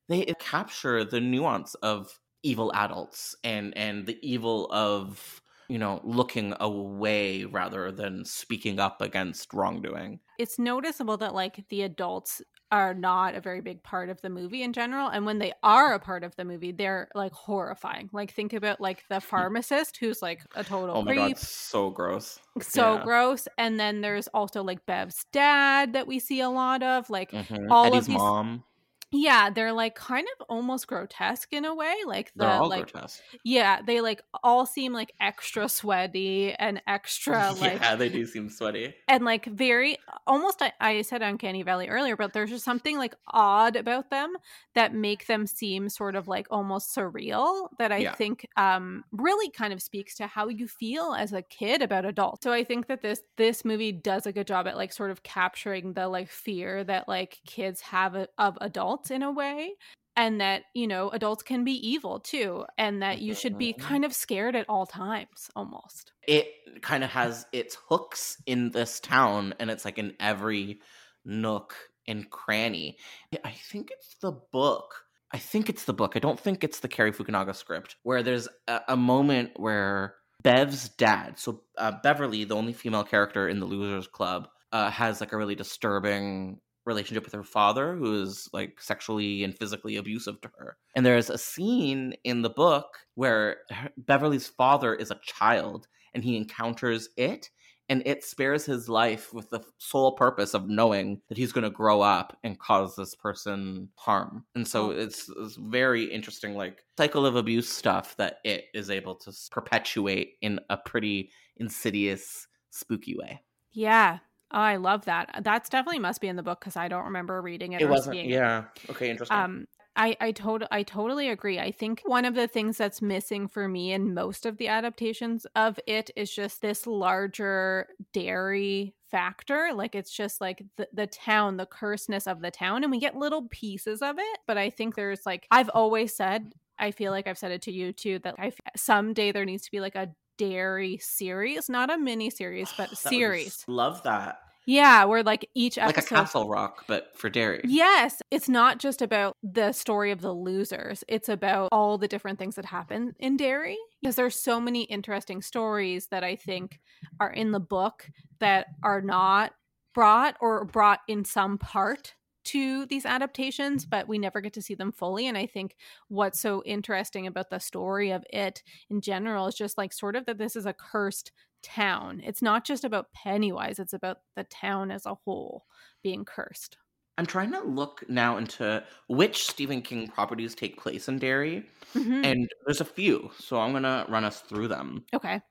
[0.08, 6.54] they capture the nuance of evil adults and and the evil of you know looking
[6.60, 10.20] away rather than speaking up against wrongdoing.
[10.40, 14.62] It's noticeable that like the adults are not a very big part of the movie
[14.62, 18.30] in general and when they are a part of the movie they're like horrifying like
[18.34, 22.40] think about like the pharmacist who's like a total Oh my creep god, so gross.
[22.62, 23.04] so Yeah.
[23.06, 27.32] gross and then there's also like bev's dad that we see a lot of like
[27.32, 27.68] Mhm.
[27.72, 28.66] all of these- mom,
[29.12, 32.92] yeah they're like kind of almost grotesque in a way like the they're all like
[32.92, 33.24] grotesque.
[33.44, 38.50] yeah they like all seem like extra sweaty and extra like yeah, they do seem
[38.50, 38.94] sweaty.
[39.08, 43.16] and like very almost I, I said uncanny valley earlier but there's just something like
[43.30, 44.34] odd about them
[44.76, 48.14] that make them seem sort of like almost surreal that i Yeah.
[48.16, 52.44] think um really kind of speaks to how you feel as a kid about adults
[52.44, 55.24] so i think that this this movie does a good job at like sort of
[55.24, 59.74] capturing the like fear that like kids have of adults in a way
[60.18, 63.80] and that you know adults can be evil too and that you should be Mhm.
[63.80, 66.48] kind of scared at all times almost it
[66.82, 70.82] kind of has its hooks in this town and it's like in every
[71.24, 71.76] nook
[72.08, 72.98] and cranny
[73.44, 76.88] i think it's the book i think it's the book i don't think it's the
[76.88, 82.56] Cary fukunaga script where there's a, a moment where bev's dad so uh, beverly the
[82.56, 87.34] only female character in the losers club uh, has like a really disturbing relationship with
[87.34, 90.78] her father who is like sexually and physically abusive to her.
[90.96, 96.24] And there's a scene in the book where her- beverly's father is a child and
[96.24, 97.50] he encounters it
[97.90, 101.70] and it spares his life with the sole purpose of knowing that he's going to
[101.70, 104.44] grow up and cause this person harm.
[104.56, 109.16] And so it's, it's very interesting like cycle of abuse stuff that it is able
[109.16, 113.42] to perpetuate in a pretty insidious spooky way.
[113.72, 114.20] Yeah.
[114.52, 115.42] Oh, I love that.
[115.42, 117.82] That's definitely must be in the book because I don't remember reading it.
[117.82, 121.60] it wasn't yeah okay interesting Um, I I tot- I totally agree.
[121.60, 125.46] I think one of the things that's missing for me in most of the adaptations
[125.56, 129.72] of it is just this larger Derry factor.
[129.74, 133.16] Like it's just like the, the town, the curseness of the town, and we get
[133.16, 134.40] little pieces of it.
[134.46, 136.54] But I think there's like I've always said.
[136.80, 139.72] I feel like I've said it to you too that I someday there needs to
[139.72, 143.64] be like a Derry series, not a mini oh, series, but series.
[143.68, 145.96] love that Yeah, where like each episode.
[145.96, 147.62] like a Castle Rock, but for Derry.
[147.66, 151.04] Yes, it's not just about the story of the losers.
[151.08, 153.78] It's about all the different things that happen in Derry.
[154.02, 156.80] because there's so many interesting stories that I think
[157.20, 159.54] are in the book that are not
[159.94, 162.14] brought or brought in some part
[162.48, 165.28] to these adaptations, but we never get to see them fully.
[165.28, 165.76] And I think
[166.08, 170.26] what's so interesting about the story of it in general is just like sort of
[170.26, 171.32] that this is a cursed
[171.64, 172.22] town.
[172.24, 175.66] It's not just about Pennywise, it's about the town as a whole
[176.04, 176.78] being cursed.
[177.18, 182.24] I'm trying to look now into which Stephen King properties take place in Derry, Mhm.
[182.24, 183.32] and there's a few.
[183.40, 185.04] So I'm gonna run us through them.
[185.14, 185.42] Okay.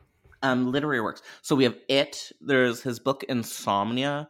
[0.42, 1.22] Um, literary works.
[1.42, 2.30] So we have It.
[2.40, 4.28] There's his book Insomnia,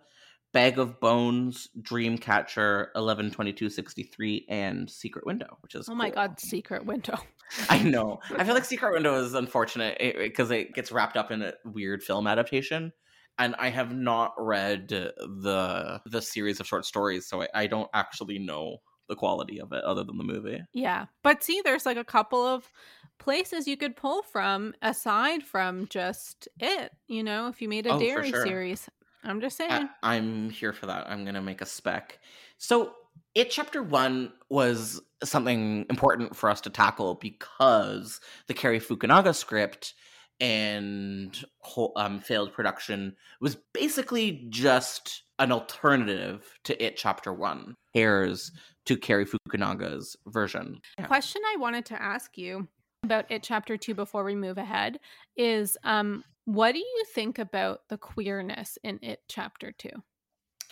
[0.56, 5.94] Bag of Bones, Dreamcatcher, eleven twenty two sixty three, and Secret Window, which is Oh
[5.94, 6.14] my cool.
[6.14, 7.18] god, secret window.
[7.68, 8.20] I know.
[8.34, 12.02] I feel like Secret Window is unfortunate because it gets wrapped up in a weird
[12.02, 12.92] film adaptation,
[13.38, 17.90] and I have not read the the series of short stories, so I, I don't
[17.92, 18.78] actually know
[19.10, 20.62] the quality of it other than the movie.
[20.72, 21.04] Yeah.
[21.22, 22.72] But see, there's like a couple of
[23.18, 27.92] places you could pull from aside from just it, you know, if you made a
[27.92, 28.42] Oh, Derry sure.
[28.44, 28.88] series.
[29.26, 29.88] I'm just saying.
[30.02, 31.08] I, I'm here for that.
[31.08, 32.18] I'm gonna make a spec.
[32.58, 32.92] So
[33.34, 39.94] it chapter one was something important for us to tackle because the Cary Fukunaga script
[40.40, 48.52] and whole, um, failed production was basically just an alternative to it chapter one heirs
[48.84, 50.80] to Cary Fukunaga's version.
[50.98, 51.06] Yeah.
[51.06, 52.68] Question I wanted to ask you
[53.02, 54.98] about it chapter 2 before we move ahead
[55.36, 59.90] is um what do you think about the queerness in it chapter 2?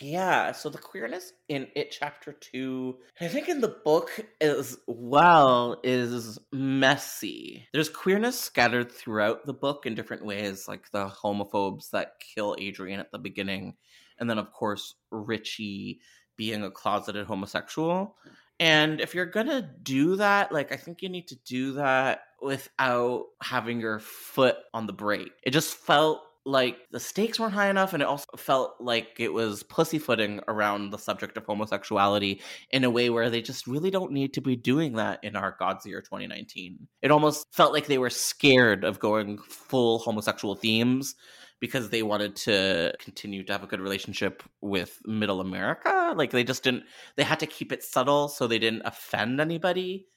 [0.01, 4.09] Yeah, so the queerness in it chapter two, I think in the book
[4.41, 7.65] as well, is messy.
[7.71, 12.99] There's queerness scattered throughout the book in different ways, like the homophobes that kill Adrian
[12.99, 13.75] at the beginning,
[14.19, 16.01] and then of course Richie
[16.35, 18.17] being a closeted homosexual.
[18.59, 23.25] And if you're gonna do that, like I think you need to do that without
[23.41, 25.33] having your foot on the brake.
[25.43, 29.33] It just felt like the stakes weren't high enough and it also felt like it
[29.33, 32.39] was pussyfooting around the subject of homosexuality
[32.69, 35.55] in a way where they just really don't need to be doing that in our
[35.57, 36.87] God's Year 2019.
[37.01, 41.15] It almost felt like they were scared of going full homosexual themes
[41.59, 46.13] because they wanted to continue to have a good relationship with middle America.
[46.15, 46.83] Like they just didn't
[47.15, 50.07] they had to keep it subtle so they didn't offend anybody.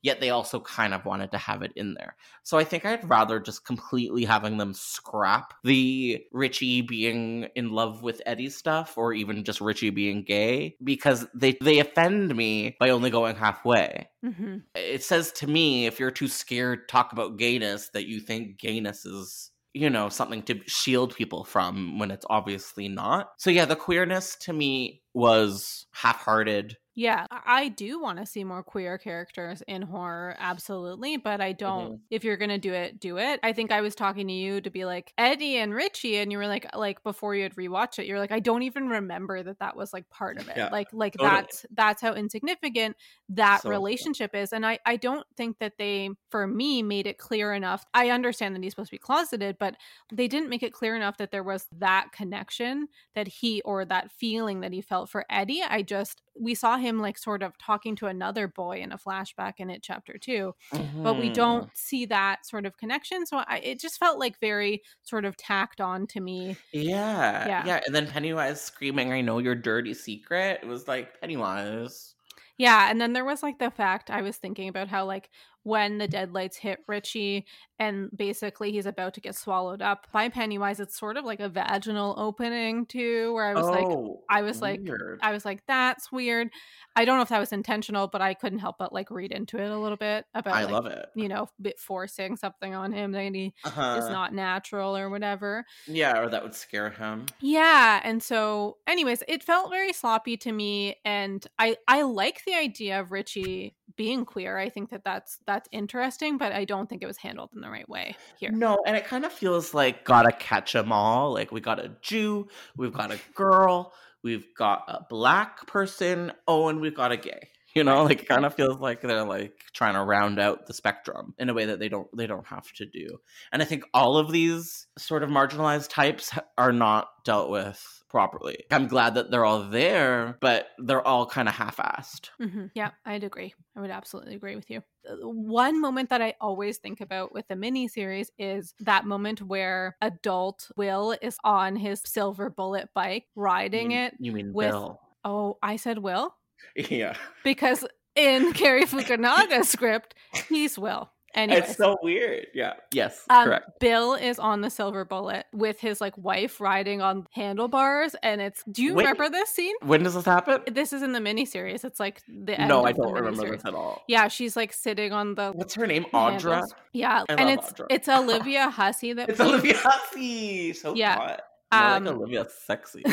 [0.00, 2.14] Yet they also kind of wanted to have it in there.
[2.44, 8.04] So I think I'd rather just completely having them scrap the Richie being in love
[8.04, 12.90] with Eddie stuff or even just Richie being gay because they they offend me by
[12.90, 14.08] only going halfway.
[14.24, 14.62] Mhm.
[14.76, 18.58] It says to me if you're too scared to talk about gayness that you think
[18.58, 23.28] gayness is you know something to shield people from when it's obviously not.
[23.38, 28.62] So yeah, the queerness to me was half-hearted Yeah, I do want to see more
[28.62, 31.16] queer characters in horror, absolutely.
[31.16, 31.92] But I don't.
[31.94, 32.00] Mhm.
[32.10, 33.40] If you're gonna do it, do it.
[33.42, 36.38] I think I was talking to you to be like Eddie and Richie, and you
[36.38, 39.58] were like, like before you had rewatched it, you're like, I don't even remember that
[39.60, 40.56] that was like part of it.
[40.56, 41.30] Yeah, like, like totally.
[41.30, 42.96] that's that's how insignificant
[43.30, 44.52] that So- relationship is.
[44.52, 47.84] And I I don't think that they, for me, made it clear enough.
[47.94, 49.76] I understand that he's supposed to be closeted, but
[50.12, 54.10] they didn't make it clear enough that there was that connection that he or that
[54.10, 55.62] feeling that he felt for Eddie.
[55.62, 59.54] I just we saw him like sort of talking to another boy in a flashback
[59.58, 60.54] in it chapter 2
[61.02, 61.30] but we Mhm.
[61.30, 65.36] don't see that sort of connection so I, it just felt like very sort of
[65.36, 67.64] tacked on to me Yeah, Yeah.
[67.64, 70.60] yeah, And then Pennywise screaming, I know your dirty secret.
[70.62, 72.14] It was like, Pennywise.
[72.56, 75.30] yeah and then there was like the fact i was thinking about how like
[75.64, 77.46] when the deadlights hit richie
[77.78, 81.48] and basically he's about to get swallowed up by pennywise it's sort of like a
[81.48, 84.80] vaginal opening too where i was like oh, I was like.
[85.22, 86.50] I was like, that's weird.
[86.94, 89.56] I don't know if that was intentional, but I couldn't help but like read into
[89.56, 91.06] it a little bit about I like, love it.
[91.14, 93.96] you know, bit forcing something on him that he Uh-huh.
[93.98, 95.64] is not natural or whatever.
[95.86, 97.24] Yeah, or that would scare him.
[97.40, 102.54] Yeah, and so anyways, it felt very sloppy to me and I I like the
[102.54, 104.58] idea of Richie being queer.
[104.58, 107.70] I think that that's that's interesting, but I don't think it was handled in the
[107.70, 108.50] right way here.
[108.50, 111.32] No, and it kind of feels like gotta catch them all.
[111.32, 116.68] Like we got a Jew, we've got a girl, we've got a black person, oh,
[116.68, 117.48] and we've got a gay.
[117.74, 120.74] You know, like it kind of feels like they're like trying to round out the
[120.74, 123.18] spectrum in a way that they don't they don't have to do.
[123.52, 128.64] And I think all of these sort of marginalized types are not dealt with properly.
[128.70, 132.30] I'm glad that they're all there, but they're all kind of half-assed.
[132.40, 132.66] Mm-hmm.
[132.74, 133.54] Yeah, I'd agree.
[133.76, 134.82] I would absolutely agree with you.
[135.08, 139.96] Uh, one moment that I always think about with the miniseries is that moment where
[140.00, 144.14] adult Will is on his silver bullet bike riding mean, it.
[144.18, 145.00] You mean with- Bill?
[145.24, 146.34] Oh, I said Will
[146.76, 147.14] Yeah.
[147.44, 147.84] because
[148.16, 150.14] in Cary Fukunaga's script,
[150.48, 151.10] he's Will.
[151.34, 152.46] Anyway, It's so weird.
[152.54, 152.72] Yeah.
[152.92, 153.24] Yes.
[153.28, 153.78] um, correct.
[153.80, 158.64] Bill is on the silver bullet with his like wife riding on handlebars, and it's.
[158.70, 159.74] Do you remember this scene?
[159.82, 160.62] When does this happen?
[160.72, 161.84] This is in the miniseries.
[161.84, 163.50] It's like the end No, I don't remember miniseries.
[163.56, 164.02] this at all.
[164.08, 166.06] Yeah, she's like sitting on the What's her name?
[166.14, 166.52] Audra.
[166.54, 166.74] handles.
[166.92, 167.86] Yeah, I and it's Audra.
[167.90, 170.72] it's Olivia Hussey that It's Olivia Hussey.
[170.72, 171.16] So Yeah.
[171.16, 171.40] hot.
[171.70, 173.04] I Um, like Olivia sexy.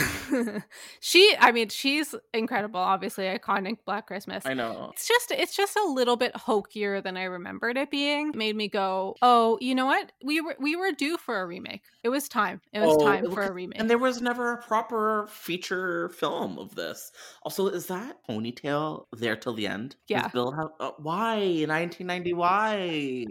[1.01, 4.45] she I mean she's incredible obviously iconic Black Christmas.
[4.45, 4.91] I know.
[4.93, 8.31] It's just it's just a little bit hokier than I remembered it being.
[8.35, 10.11] Made me go, "Oh, you know what?
[10.23, 11.83] We were we were due for a remake.
[12.05, 12.61] It was time.
[12.71, 16.59] It was Oh, time for a remake." And there was never a proper feature film
[16.59, 17.11] of this.
[17.41, 19.95] Also, is that ponytail there till the end?
[20.07, 20.27] Yeah.
[20.27, 21.65] Bill uh, why?
[21.67, 23.25] 1990, why?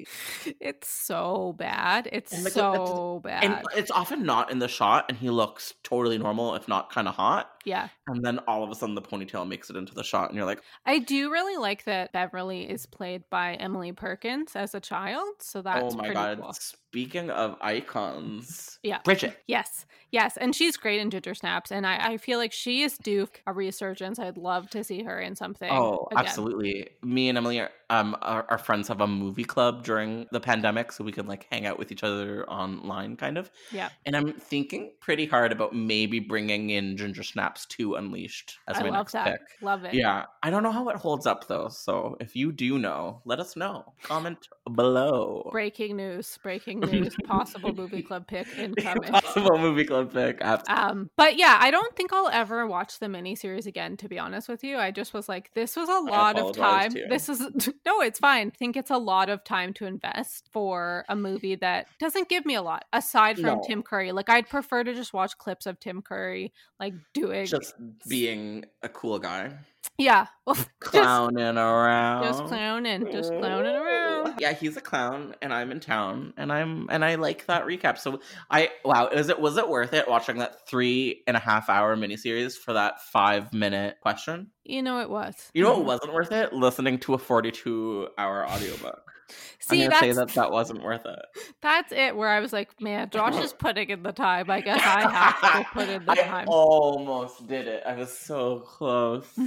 [0.61, 2.09] it's so bad.
[2.11, 3.45] It's And, like, look, so bad.
[3.45, 7.07] And it's often not in the shot, and he looks totally normal, if not kind
[7.07, 7.54] of hot.
[7.65, 7.89] Yeah.
[8.07, 10.47] And then all of a sudden, the ponytail makes it into the shot, and you're
[10.47, 15.29] like, I do really like that Beverly is played by Emily Perkins as a child,
[15.41, 16.41] so oh that's oh my pretty god.
[16.41, 16.53] cool.
[16.53, 19.01] Speaking of icons, Yeah.
[19.05, 19.37] Bridget.
[19.49, 22.97] Yes, yes, and she's great in Ginger Snaps, and I, I feel like she is
[22.99, 24.19] due a resurgence.
[24.19, 25.71] I'd love to see her in something.
[25.71, 26.27] Oh, again.
[26.27, 26.89] absolutely.
[27.03, 30.93] Me and Emily are, um, our, our friends have a movie club during the pandemic,
[30.93, 33.51] so we can like hang out with each other online, kind of.
[33.71, 38.79] Yeah, And I'm thinking pretty hard about maybe bringing in Ginger Snaps 2 Unleashed as
[38.79, 39.27] I my next that.
[39.27, 39.41] pick.
[39.63, 39.95] Love it.
[39.95, 41.69] Yeah, I don't know how it holds up though.
[41.69, 43.95] So if you do know, let us know.
[44.03, 44.39] Comment
[44.75, 45.49] below.
[45.53, 46.39] Breaking news!
[46.43, 47.15] Breaking news!
[47.25, 49.13] Possible movie club pick incoming.
[49.13, 50.39] Possible movie club pick.
[50.41, 50.85] Absolutely.
[50.85, 53.97] Um, but yeah, I don't think I'll ever watch the miniseries again.
[53.99, 56.93] To be honest with you, I just was like, this was a lot of time.
[57.09, 57.41] This is
[57.87, 58.49] no, it's fine.
[58.49, 62.47] I think it's a lot of time to invest for a movie that doesn't give
[62.47, 63.63] me a lot aside from No.
[63.67, 64.13] Tim Curry.
[64.13, 67.75] Like, I'd prefer to just watch clips of Tim Curry like doing, Just
[68.09, 69.53] being a cool guy,
[69.99, 72.23] yeah, well, just, clowning around.
[72.25, 74.35] just clowning, just clowning around.
[74.39, 77.99] Yeah, he's a clown, and I'm in town, and I'm and I like that recap.
[77.99, 78.21] So
[78.51, 81.97] I wow, is it was it worth it watching that three and a half hour
[81.97, 84.51] miniseries for that five minute question?
[84.65, 85.51] You know, it was.
[85.55, 85.79] You know Mhm.
[85.79, 86.53] what wasn't worth it?
[86.53, 89.13] Listening to a forty two hour audiobook.
[89.59, 91.19] See, I'm gonna say that that wasn't worth it.
[91.63, 92.17] that's it.
[92.17, 94.51] Where I was like, man, Josh is putting in the time.
[94.51, 95.11] I guess I
[95.43, 96.47] have to put in the I time.
[96.49, 97.83] almost did it.
[97.87, 99.27] I was so close.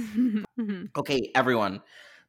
[0.96, 1.80] Okay, everyone.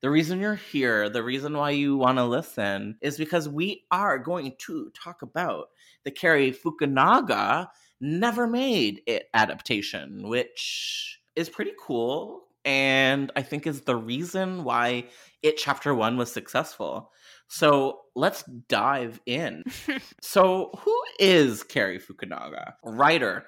[0.02, 4.18] The reason you're here, the reason why you want to listen, is because we are
[4.20, 5.70] going to talk about
[6.06, 7.68] the Cary Fukunaga
[8.00, 12.44] never made it adaptation, which is pretty cool.
[12.64, 15.06] And I think is the reason why
[15.42, 17.12] it chapter one was successful.
[17.50, 19.64] So let's dive in.
[20.22, 22.74] So, who is Cary Fukunaga?
[22.84, 23.46] Writer,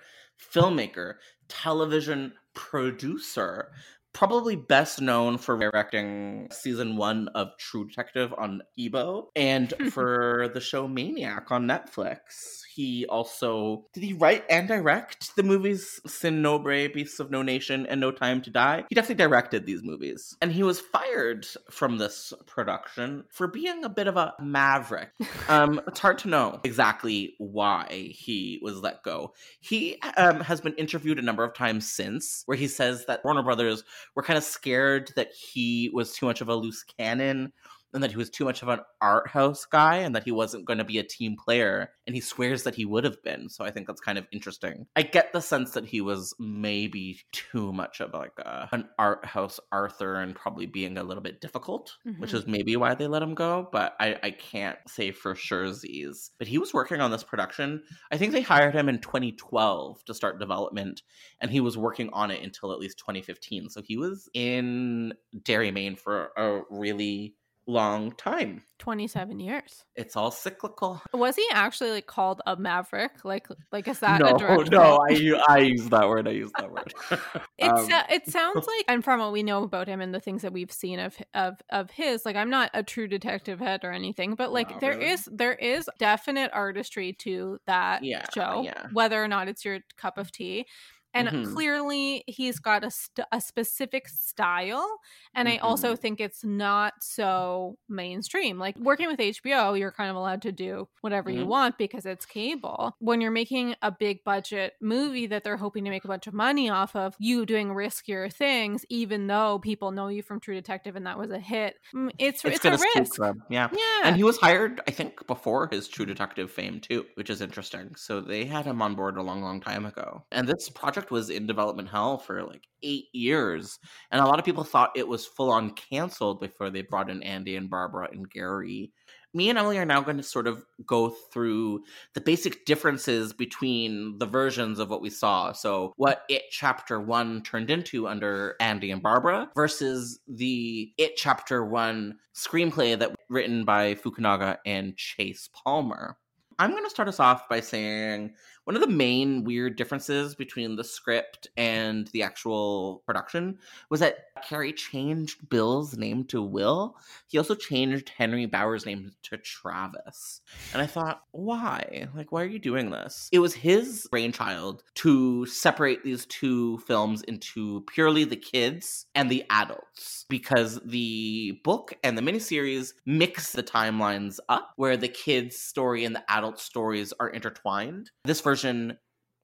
[0.54, 1.16] filmmaker,
[1.47, 3.72] television producer,
[4.14, 10.62] probably best known for directing season one of True Detective on HBO and for the
[10.62, 12.62] show Maniac on Netflix.
[12.74, 17.86] He also did he write and direct the movies Sin Nombre, Beasts of No Nation,
[17.86, 18.86] and No Time to Die.
[18.88, 23.89] He definitely directed these movies, and he was fired from this production for being a
[23.89, 25.09] bit of a maverick.
[25.49, 29.34] Um, it's hard to know exactly why he was let go.
[29.59, 33.43] He um, has been interviewed a number of times since, where he says that Warner
[33.43, 33.84] Brothers
[34.16, 37.52] were kind of scared that he was too much of a loose cannon
[37.94, 40.66] and that he was too much of an art house guy and that he wasn't
[40.66, 43.50] going to be a team player and he swears that he would have been.
[43.50, 44.86] So i think that's kind of interesting.
[44.96, 49.26] I get the sense that he was maybe too much of like a, an art
[49.26, 52.36] house auteur and probably being a little bit difficult which Mhm.
[52.36, 56.32] is maybe why they let him go but i, I can't say for sure z's.
[56.39, 57.84] But he was working on this production.
[58.12, 61.02] I think they hired him in 2012 to start development
[61.39, 65.14] and he was working on it until at least 2015 so he was in
[65.44, 67.36] Derry maine for a really
[67.68, 69.86] long time 27 years.
[69.95, 73.24] it's all cyclical Was he actually like called a maverick?
[73.24, 76.91] Like, like is that no no i i use that word i use that word
[77.59, 80.41] It, Um, it sounds like, and from what we know about him and the things
[80.41, 83.91] that we've seen of of of his, like I'm not a true detective head or
[83.91, 85.12] anything, but like there really?
[85.12, 88.88] is there is definite artistry to that Yeah, show, yeah.
[88.93, 90.66] whether or not it's your cup of tea.
[91.14, 91.53] And Mhm.
[91.53, 94.99] clearly he's got a, st- a specific style
[95.36, 100.16] and i also think it's not so mainstream like working with hbo you're kind of
[100.16, 101.47] allowed to do whatever you Mhm.
[101.47, 105.89] want because it's cable when you're making a big budget movie that they're hoping to
[105.89, 110.07] make a bunch of money off of you doing riskier things even though people know
[110.07, 113.16] you from true detective and that was a hit mm, it's it's, a spook risk
[113.16, 113.70] them, Yeah.
[113.72, 117.41] yeah And he was hired, I think, before his True Detective fame too, which is
[117.41, 117.95] interesting.
[117.95, 120.24] So they had him on board a long, long time ago.
[120.32, 123.80] And this project was in development hell for like eight years.
[124.12, 127.24] And a lot of people thought it was full on canceled before they brought in
[127.24, 128.91] Andy and Barbara and Gary.
[129.34, 131.84] Me and Emily are now going to sort of go through
[132.14, 135.54] the basic differences between the versions of what we saw.
[135.54, 141.64] So, what It Chapter 1 turned into under Andy and Barbara versus the It Chapter
[141.64, 146.18] 1 screenplay that written by Fukunaga and Chase Palmer.
[146.60, 148.34] I'm going to start us off by saying
[148.66, 153.57] one of the main weird differences between the script and the actual production
[153.89, 156.95] was that Cary changed Bill's name to Will.
[157.28, 160.41] He also changed Henry Bowers' name to Travis.
[160.74, 162.07] And I thought, why?
[162.16, 163.30] Like, why are you doing this?
[163.32, 169.43] It was his brainchild to separate these two films into purely the kids and the
[169.49, 176.05] adults because the book and the miniseries mix the timelines up where the kids' story
[176.05, 178.12] and the adult stories are intertwined.
[178.24, 178.97] This version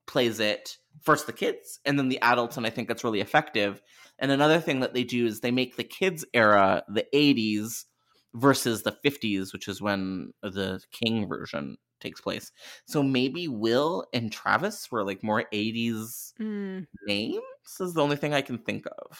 [0.06, 3.80] plays it first the kids and then the adults, and I think that's really effective.
[4.18, 7.86] And another thing that they do is they make the kids' era the 80s
[8.34, 12.52] versus the 50s, which is when the King version takes place.
[12.86, 17.42] So maybe Will and Travis were like more 80s Mm, names,
[17.80, 19.18] is the only thing I can think of.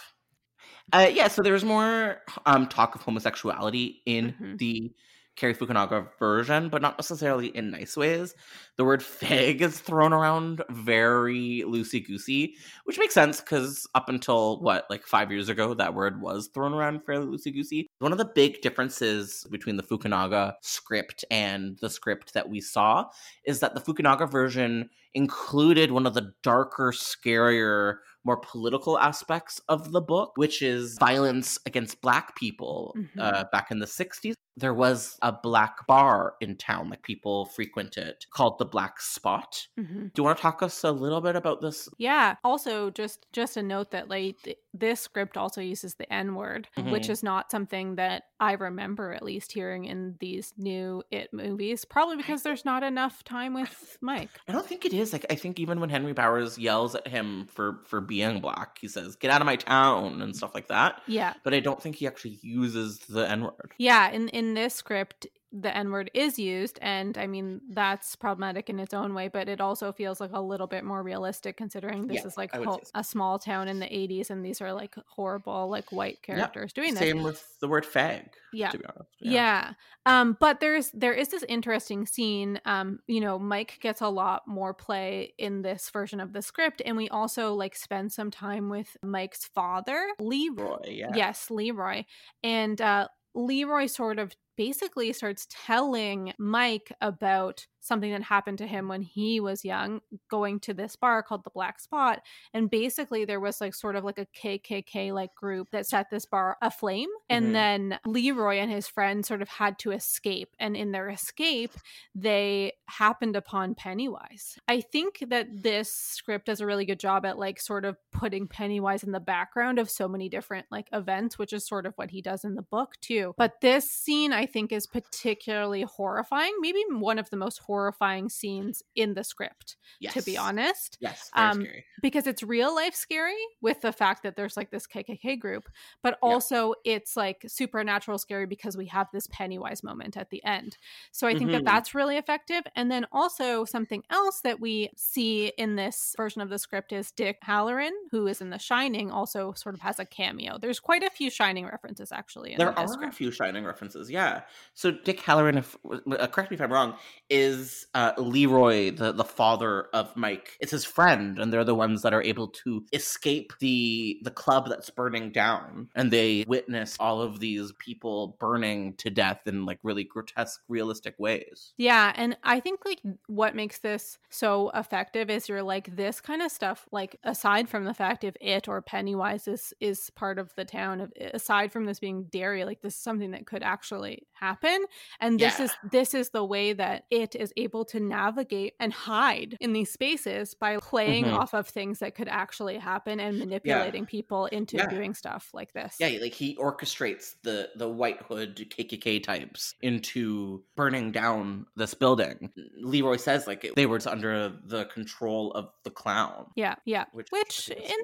[0.93, 4.59] Uh, yeah, so there was more um, talk of homosexuality in Mhm.
[4.59, 4.93] the
[5.39, 8.35] Cary Fukunaga version, but not necessarily in nice ways.
[8.77, 14.61] The word fag is thrown around very loosey goosey, which makes sense because up until
[14.61, 17.87] what, like five years ago, that word was thrown around fairly loosey goosey.
[18.01, 23.07] One of the big differences between the Fukunaga script and the script that we saw
[23.45, 29.93] is that the Fukunaga version included one of the darker, scarier, more political aspects of
[29.93, 32.95] the book, which is violence against black people.
[32.97, 33.09] Mhm.
[33.19, 37.97] Uh, back in the 60s, there was a black bar in town, like people frequent
[37.97, 39.67] it, called the Black Spot.
[39.79, 40.13] mhm.
[40.13, 41.89] Do you want to talk us a little bit about this?
[41.99, 42.37] Yeah.
[42.45, 46.69] Also, just just a note that like th- this script also uses the N word,
[46.77, 47.11] which Mhm.
[47.11, 51.85] is not something that I remember at least hearing in these new It movies.
[51.85, 54.31] Probably because there's not enough time with Mike.
[54.49, 55.13] I don't think it is.
[55.13, 58.89] Like I think even when Henry Bowers yells at him for for being black, he
[58.89, 61.03] says, "Get out of my town" and stuff like that.
[61.07, 61.35] Yeah.
[61.45, 63.75] But I don't think he actually uses the N word.
[63.79, 64.11] Yeah.
[64.11, 68.79] In in this script, the N word is used, and I mean that's problematic in
[68.79, 72.19] its own way, but it also feels like a little bit more realistic considering this
[72.19, 72.91] Yeah, is like ho- so.
[72.95, 76.91] a small town in the '80s, and these are like horrible like white characters doing
[76.91, 76.99] this.
[77.01, 78.29] Same with the word fag.
[78.53, 78.69] Yeah.
[78.71, 79.11] To be honest.
[79.21, 79.73] Yeah.
[80.05, 82.61] Um, but there's there is this interesting scene.
[82.67, 86.83] Um, you know, Mike gets a lot more play in this version of the script,
[86.85, 90.77] and we also like spend some time with Mike's father, Leroy.
[90.89, 91.11] Yeah.
[91.15, 92.05] Yes, Leroy.
[92.43, 93.09] And uh
[93.39, 99.41] Leroy sort of basically starts telling Mike about something that happened to him when he
[99.41, 100.01] was young,
[100.31, 102.21] going to this bar called the Black Spot.
[102.53, 106.27] And basically, there was like sort of like a KKK like group that set this
[106.27, 107.09] bar aflame.
[107.29, 107.53] And Mhm.
[107.53, 110.55] then Leroy and his friends sort of had to escape.
[110.59, 111.73] And in their escape,
[112.15, 114.59] they happened upon Pennywise.
[114.67, 118.49] I think that this script does a really good job at like sort of putting
[118.49, 122.11] Pennywise in the background of so many different like events, which is sort of what
[122.11, 123.35] he does in the book too.
[123.37, 128.83] But this scene I think is particularly horrifying, maybe one of the most horrifying scenes
[128.97, 130.15] in the script, Yes.
[130.15, 131.31] to be honest Yes.
[131.37, 131.85] Very Um, scary.
[132.03, 135.69] because it's real life scary with the fact that there's like this KKK group,
[136.03, 140.79] but also it's like supernatural scary because we have this Pennywise moment at the end.
[141.13, 141.67] So I think that Mhm.
[141.67, 142.63] that's really effective.
[142.75, 147.13] And then also something else that we see in this version of the script is
[147.13, 150.57] Dick Hallorann, who is in The Shining, also sort of has a cameo.
[150.59, 154.11] There's quite a few Shining references actually in There this are a few Shining references,
[154.11, 154.43] yeah.
[154.73, 156.97] So Dick Hallorann, if, uh, correct me if I'm wrong,
[157.29, 157.58] is
[157.95, 160.57] uh, Leroy, the, the father of Mike.
[160.61, 164.69] It's his friend, and they're the ones that are able to escape the the club
[164.69, 169.79] that's burning down, and they witness all of these people burning to death in like
[169.83, 171.73] really grotesque, realistic ways.
[171.77, 176.43] Yeah, and I think like what makes this so effective is you're like this kind
[176.43, 180.55] of stuff like aside from the fact if it or Pennywise is is part of
[180.57, 184.27] the town of aside from this being Derry, like this is something that could actually
[184.33, 184.85] happen
[185.21, 185.65] and this Yeah.
[185.65, 189.73] is this is the way that it is is able to navigate and hide in
[189.73, 191.35] these spaces by playing Mhm.
[191.39, 194.87] off of things that could actually happen and manipulating people into Yeah.
[194.89, 195.97] doing stuff like this.
[196.01, 202.51] Yeah, like he orchestrates the the White Hood KKK types into burning down this building.
[202.77, 206.47] Leroy says like they were under the control of the clown.
[206.57, 207.05] Yeah, yeah.
[207.13, 207.97] Which- Which, in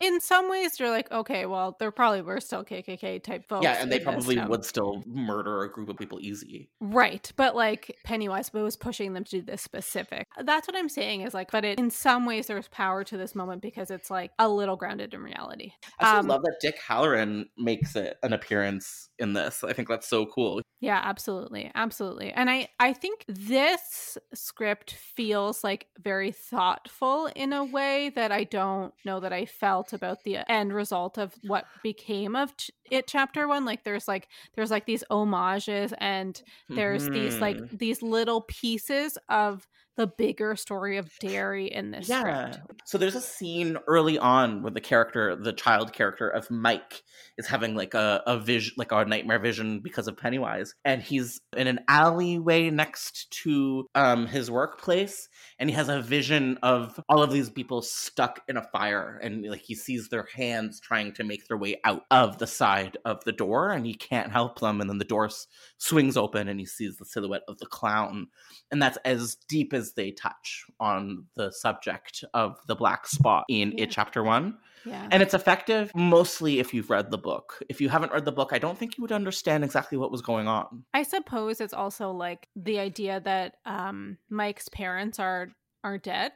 [0.00, 3.64] in some ways you're like, okay, well, there probably were still KKK type folks.
[3.64, 6.70] yeah, and they probably would still murder a group of people easy.
[6.80, 10.26] Right, but like Pennywise was pushing them to do this specific.
[10.42, 13.36] That's what I'm saying is like, but it, in some ways there's power to this
[13.36, 15.70] moment because it's like a little grounded in reality.
[16.00, 19.62] I Um, love that Dick Hallorann makes it an appearance in this.
[19.62, 20.60] I think that's so cool.
[20.80, 21.70] Yeah, absolutely.
[21.74, 22.32] Absolutely.
[22.32, 28.44] And I I think this script feels like very thoughtful in a way that I
[28.44, 33.06] don't know that I felt about the end result of what became of ch- it
[33.06, 34.26] chapter 1 like there's like
[34.56, 36.42] there's like these homages and
[36.74, 38.79] there's these like these little pieces
[39.28, 39.66] of
[40.00, 42.52] the bigger story of Derry in this yeah.
[42.52, 42.80] script.
[42.86, 47.02] So there's a scene early on where the character, the child character of Mike,
[47.36, 51.42] is having like a, a vision, like a nightmare vision because of Pennywise, and he's
[51.54, 55.28] in an alleyway next to um, his workplace,
[55.58, 59.44] and he has a vision of all of these people stuck in a fire, and
[59.44, 63.22] like he sees their hands trying to make their way out of the side of
[63.24, 65.28] the door, and he can't help them, and then the door
[65.76, 68.28] swings open, and he sees the silhouette of the clown
[68.70, 73.72] and that's as deep as they touch on the subject of the black spot in
[73.72, 73.84] Yeah.
[73.84, 74.58] it chapter one.
[74.86, 75.06] Yeah.
[75.10, 77.62] and it's effective mostly if you've read the book.
[77.68, 80.22] If you haven't read the book i don't think you would understand exactly what was
[80.22, 80.84] going on.
[80.94, 85.50] I suppose it's also like the idea that um Mike's parents are
[85.84, 86.32] are dead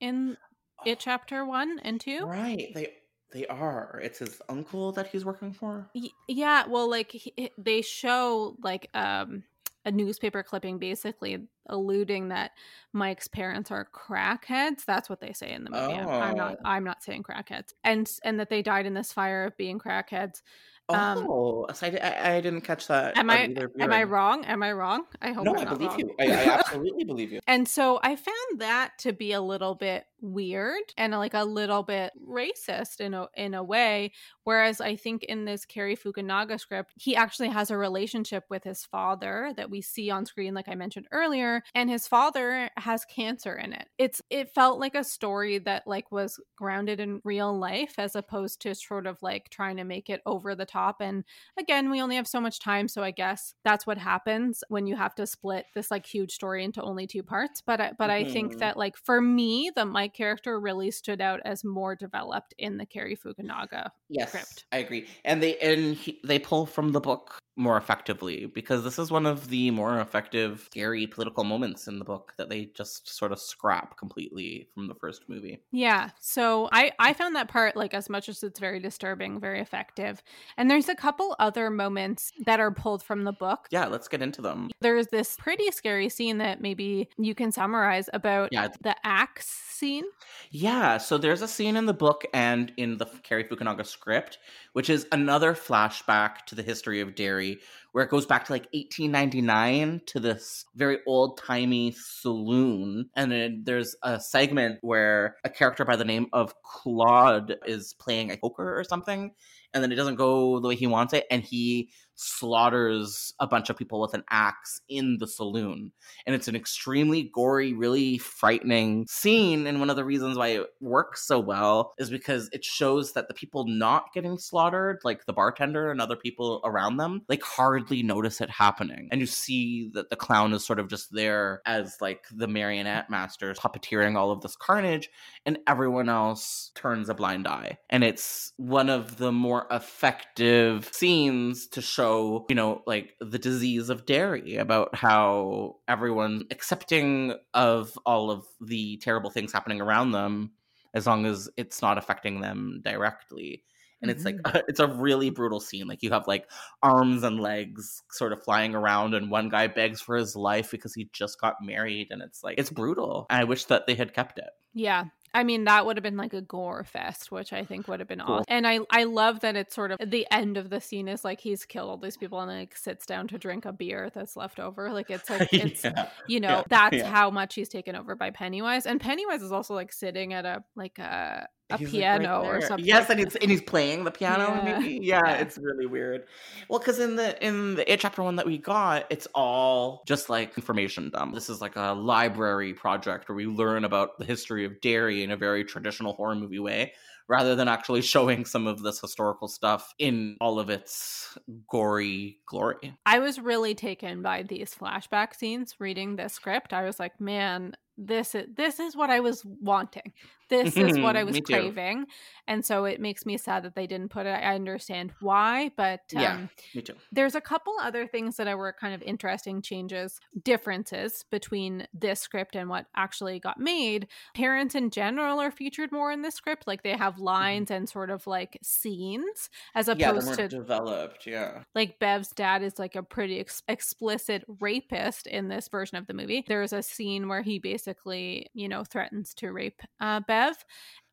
[0.00, 0.36] in
[0.84, 2.24] it chapter 1 and 2.
[2.26, 2.72] right.
[2.74, 2.88] They
[3.32, 4.00] they are.
[4.02, 5.90] It's his uncle that he's working for?
[6.28, 9.44] Yeah, well like he, they show like um
[9.86, 12.50] a newspaper clipping basically alluding that
[12.92, 14.84] Mike's parents are crackheads.
[14.84, 15.94] That's what they say in the movie.
[15.94, 16.68] I'm, I'm not Oh.
[16.68, 17.72] I'm not saying crackheads.
[17.84, 20.42] And and that they died in this fire of being crackheads.
[20.88, 24.44] Um, oh so I, I, I didn't catch that Am I am I wrong?
[24.44, 25.04] Am I wrong?
[25.20, 25.98] I hope no not believe wrong.
[25.98, 29.74] you I, I absolutely believe you And so I found that to be a little
[29.74, 34.12] bit weird and like a little bit racist in a in a way.
[34.44, 38.84] Whereas I think in this Cary Fukunaga script, he actually has a relationship with his
[38.84, 43.54] father that we see on screen, like I mentioned earlier, and his father has cancer
[43.54, 43.88] in it.
[43.98, 48.60] It's it felt like a story that like was grounded in real life as opposed
[48.62, 50.96] to sort of like trying to make it over the top.
[51.00, 51.24] And
[51.58, 54.96] again, we only have so much time, so I guess that's what happens when you
[54.96, 57.62] have to split this like huge story into only two parts.
[57.64, 58.58] But I, but I think Mhm.
[58.58, 62.86] that like for me, the Mike character really stood out as more developed in the
[62.86, 63.90] Cary Fukunaga.
[64.08, 64.64] Yes, script.
[64.72, 68.98] I agree, and they and he, they pull from the book more effectively because this
[68.98, 73.08] is one of the more effective, scary political moments in the book that they just
[73.08, 75.58] sort of scrap completely from the first movie.
[75.72, 76.10] Yeah.
[76.20, 80.22] So I I found that part like as much as it's very disturbing, very effective.
[80.56, 83.66] And there's a couple other moments that are pulled from the book.
[83.70, 84.70] Yeah, let's get into them.
[84.80, 88.68] There's this pretty scary scene that maybe you can summarize about Yeah.
[88.82, 90.04] the axe scene.
[90.50, 94.38] Yeah, so there's a scene in the book and in the Cary Fukunaga script,
[94.72, 97.14] which is another flashback to the history of
[97.46, 97.60] Derry,
[97.92, 103.08] where it goes back to like 1899 to this very old timey saloon.
[103.14, 108.30] And then there's a segment where a character by the name of Claude is playing
[108.30, 109.32] a poker or something,
[109.72, 113.70] and then it doesn't go the way he wants it, and he slaughters a bunch
[113.70, 115.92] of people with an axe in the saloon
[116.26, 119.66] and it's an extremely gory, really frightening scene.
[119.66, 123.28] And one of the reasons why it works so well is because it shows that
[123.28, 128.02] the people not getting slaughtered, like the bartender and other people around them, like hardly
[128.02, 129.08] notice it happening.
[129.12, 133.10] And you see that the clown is sort of just there as like the marionette
[133.10, 135.10] master puppeteering all of this carnage,
[135.44, 137.78] and everyone else turns a blind eye.
[137.90, 142.05] And it's one of the more effective scenes to show,
[142.48, 148.96] you know, like the disease of Derry about how everyone accepting of all of the
[148.98, 150.52] terrible things happening around them
[150.94, 153.62] as long as it's not affecting them directly.
[154.02, 154.62] And it's like mm.
[154.68, 155.86] it's a really brutal scene.
[155.86, 156.50] Like you have like
[156.82, 160.94] arms and legs sort of flying around, and one guy begs for his life because
[160.94, 163.26] he just got married, and it's like it's brutal.
[163.30, 164.50] And I wish that they had kept it.
[164.74, 165.04] Yeah.
[165.36, 168.08] I mean, that would have been like a gore fest, which I think would have
[168.08, 168.36] been cool.
[168.36, 168.44] awesome.
[168.48, 171.40] And I, I love that it's sort of the end of the scene is like
[171.40, 174.58] he's killed all these people and like sits down to drink a beer that's left
[174.58, 174.90] over.
[174.90, 176.08] Like it's like it's yeah.
[176.26, 176.62] you know, yeah.
[176.70, 177.10] that's yeah.
[177.10, 178.86] how much he's taken over by Pennywise.
[178.86, 182.56] And Pennywise is also like sitting at a like a a he's piano like right
[182.56, 182.86] or something.
[182.86, 184.62] Yes, and he's and he's playing the piano.
[184.64, 185.34] Yeah, yeah, yeah.
[185.34, 186.24] it's really weird.
[186.68, 190.30] Well, because in the in the it chapter one that we got, it's all just
[190.30, 191.34] like information dump.
[191.34, 195.32] This is like a library project where we learn about the history of Derry in
[195.32, 196.92] a very traditional horror movie way,
[197.28, 201.36] rather than actually showing some of this historical stuff in all of its
[201.68, 202.94] gory glory.
[203.06, 206.72] I was really taken by these flashback scenes reading the script.
[206.72, 210.12] I was like, man, this is this is what I was wanting.
[210.48, 212.06] This is what I was craving.
[212.48, 214.30] And so it makes me sad that they didn't put it.
[214.30, 216.94] I understand why, but um, yeah, me too.
[217.10, 222.54] There's a couple other things that were kind of interesting changes, differences between this script
[222.54, 224.06] and what actually got made.
[224.34, 227.24] Parents in general are featured more in this script, like they have mm-hmm.
[227.24, 227.78] lines mm-hmm.
[227.78, 231.26] and sort of like scenes as opposed yeah, to developed.
[231.26, 236.06] Yeah, like Bev's dad is like a pretty ex- explicit rapist in this version of
[236.06, 236.44] the movie.
[236.46, 240.64] There's a scene where he basically, you know, threatens to rape uh, Bev Bev,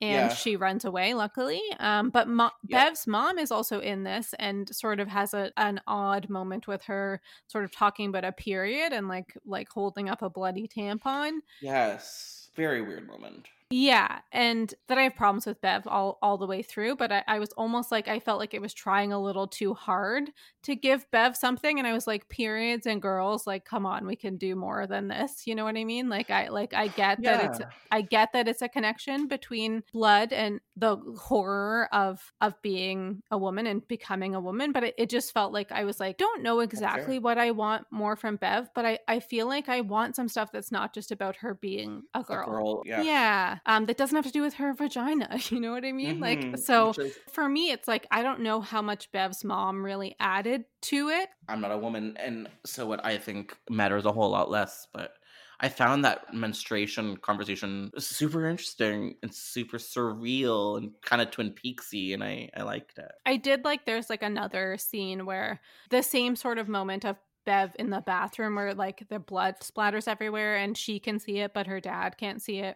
[0.01, 0.35] and yeah.
[0.35, 1.13] she runs away.
[1.13, 2.89] Luckily, um, but Mo- yeah.
[2.89, 6.83] Bev's mom is also in this and sort of has a an odd moment with
[6.83, 11.39] her, sort of talking about a period and like like holding up a bloody tampon.
[11.61, 13.47] Yes, very weird moment.
[13.75, 17.23] Yeah, and that I have problems with Bev all all the way through, but I,
[17.27, 20.29] I, was almost like I felt like it was trying a little too hard
[20.61, 24.15] to give Bev something, and I was like, periods and girls, like, come on, we
[24.15, 25.47] can do more than this.
[25.47, 26.07] You know what I mean?
[26.07, 27.37] Like, I like I get yeah.
[27.37, 27.59] that it's
[27.91, 33.39] I get that it's a connection between blood and the horror of of being a
[33.39, 36.43] woman and becoming a woman, but it, it just felt like I was like, don't
[36.43, 40.15] know exactly what I want more from Bev, but I I feel like I want
[40.15, 42.43] some stuff that's not just about her being mm, a girl.
[42.43, 43.01] A girl yeah.
[43.01, 45.39] yeah um, that doesn't have to do with her vagina.
[45.53, 46.19] You know what I mean?
[46.19, 46.51] Mm-hmm.
[46.51, 46.93] Like, so
[47.31, 51.29] for me, it's like I don't know how much Bev's mom really added to it.
[51.47, 55.13] I'm not a woman, and so what I think matters a whole lot less, but.
[55.59, 62.13] I found that menstruation conversation super interesting and super surreal and kind of Twin Peaksy,
[62.13, 63.11] and I I liked it.
[63.25, 63.85] I did like.
[63.85, 68.55] There's like another scene where the same sort of moment of Bev in the bathroom
[68.55, 72.41] where like the blood splatters everywhere and she can see it, but her dad can't
[72.41, 72.75] see it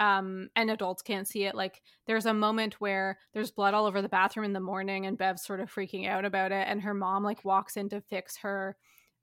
[0.00, 4.02] um and adults can't see it like there's a moment where there's blood all over
[4.02, 6.94] the bathroom in the morning and bev's sort of freaking out about it and her
[6.94, 8.76] mom like walks in to fix her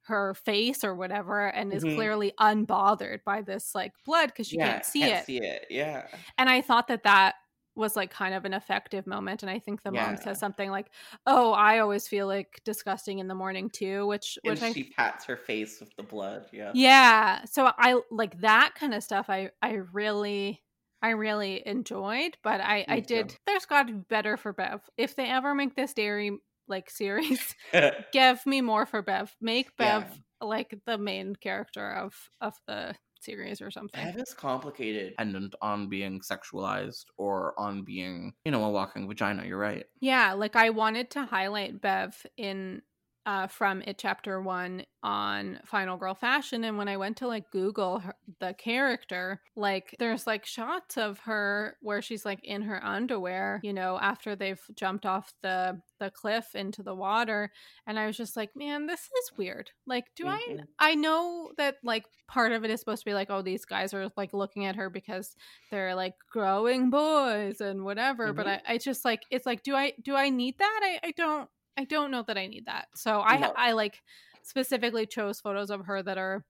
[0.04, 1.96] her face or whatever and is mm-hmm.
[1.96, 5.66] clearly unbothered by this like blood because she yeah, can't see can't it see it
[5.70, 6.08] yeah
[6.38, 7.36] and i thought that that
[7.76, 10.08] was like kind of an effective moment and i think the yeah.
[10.08, 10.88] mom says something like
[11.26, 15.04] oh i always feel like disgusting in the morning too which and which she I,
[15.04, 19.30] pats her face with the blood yeah yeah so i like that kind of stuff
[19.30, 20.62] i i really
[21.02, 23.36] i really enjoyed but i Me i did too.
[23.48, 27.56] there's got to be better for bev if they ever make this Derry like series
[28.14, 30.48] give me more for bev make bev yeah.
[30.48, 34.04] like the main character of of the series or something.
[34.04, 39.46] That is complicated, dependent on being sexualized or on being, you know, a walking vagina.
[39.46, 39.86] You're right.
[40.00, 42.82] Yeah, like I wanted to highlight Bev in
[43.26, 46.64] uh, from it chapter one on Final Girl Fashion.
[46.64, 51.20] And when I went to like Google her, the character, like there's like shots of
[51.20, 56.10] her where she's like in her underwear, you know, after they've jumped off the the
[56.10, 57.52] cliff into the water.
[57.86, 59.72] And I was just like, man, this is weird.
[59.86, 60.62] Like, do mm-hmm.
[60.80, 63.66] I I know that like part of it is supposed to be like, oh, these
[63.66, 65.36] guys are like looking at her because
[65.70, 68.28] they're like growing boys and whatever.
[68.28, 68.36] Mm-hmm.
[68.36, 70.80] But I, I just like it's like, do I do I need that?
[70.84, 72.88] I, I don't I don't know that I need that.
[72.96, 73.54] So I no.
[73.56, 74.02] I like
[74.44, 76.44] specifically chose photos of her that are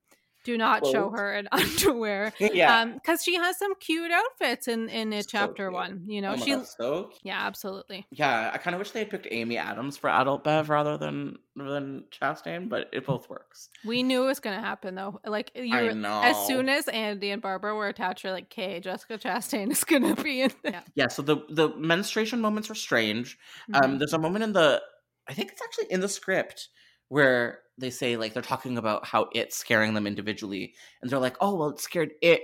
[0.44, 0.92] do not Clothes.
[0.92, 2.32] show her in underwear.
[2.40, 6.04] yeah, um, because she has some cute outfits in in it, chapter one.
[6.06, 8.06] You know, oh she so yeah, absolutely.
[8.10, 11.38] Yeah, I kind of wish they had picked Amy Adams for adult Bev rather than
[11.54, 13.68] than Chastain, but it both works.
[13.84, 15.20] We knew it was gonna happen though.
[15.24, 16.22] Like you, know.
[16.22, 20.16] as soon as Andy and Barbara were attached, you're like, "Okay, Jessica Chastain is gonna
[20.16, 21.08] be in there." Yeah.
[21.08, 23.38] So the the menstruation moments were strange.
[23.68, 23.92] Um, mm-hmm.
[23.92, 24.82] Um, there's a moment in the
[25.28, 26.68] I think it's actually in the script
[27.08, 31.36] where they say like they're talking about how it's scaring them individually, and they're like,
[31.40, 32.42] "Oh, well, it scared it."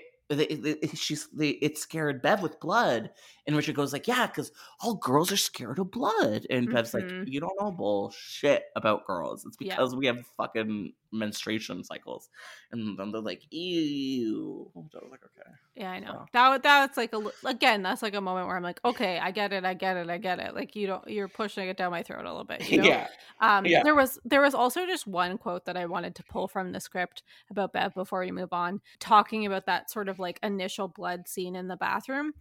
[0.94, 3.10] she's it scared Bev with blood,
[3.48, 6.74] and Richard goes like, "Yeah, because all girls are scared of blood." And mm-hmm.
[6.74, 7.24] Bev's like, mm-hmm.
[7.26, 9.44] "You don't know bullshit about girls.
[9.46, 9.98] It's because yeah.
[9.98, 12.28] we have fucking menstruation cycles,
[12.70, 16.12] and then they're like, "Ew." So I was like, "Okay." Yeah, I know.
[16.12, 16.26] Wow.
[16.32, 19.52] That that's like a again, that's like a moment where I'm like, okay, I get
[19.52, 20.54] it, I get it, I get it.
[20.54, 22.68] Like you don't, you're pushing it down my throat a little bit.
[22.68, 22.88] You know?
[22.88, 23.08] Yeah,
[23.40, 23.82] Um, Yeah.
[23.82, 26.80] there was there was also just one quote that I wanted to pull from the
[26.80, 31.28] script about Bev before we move on, talking about that sort of like initial blood
[31.28, 32.34] scene in the bathroom.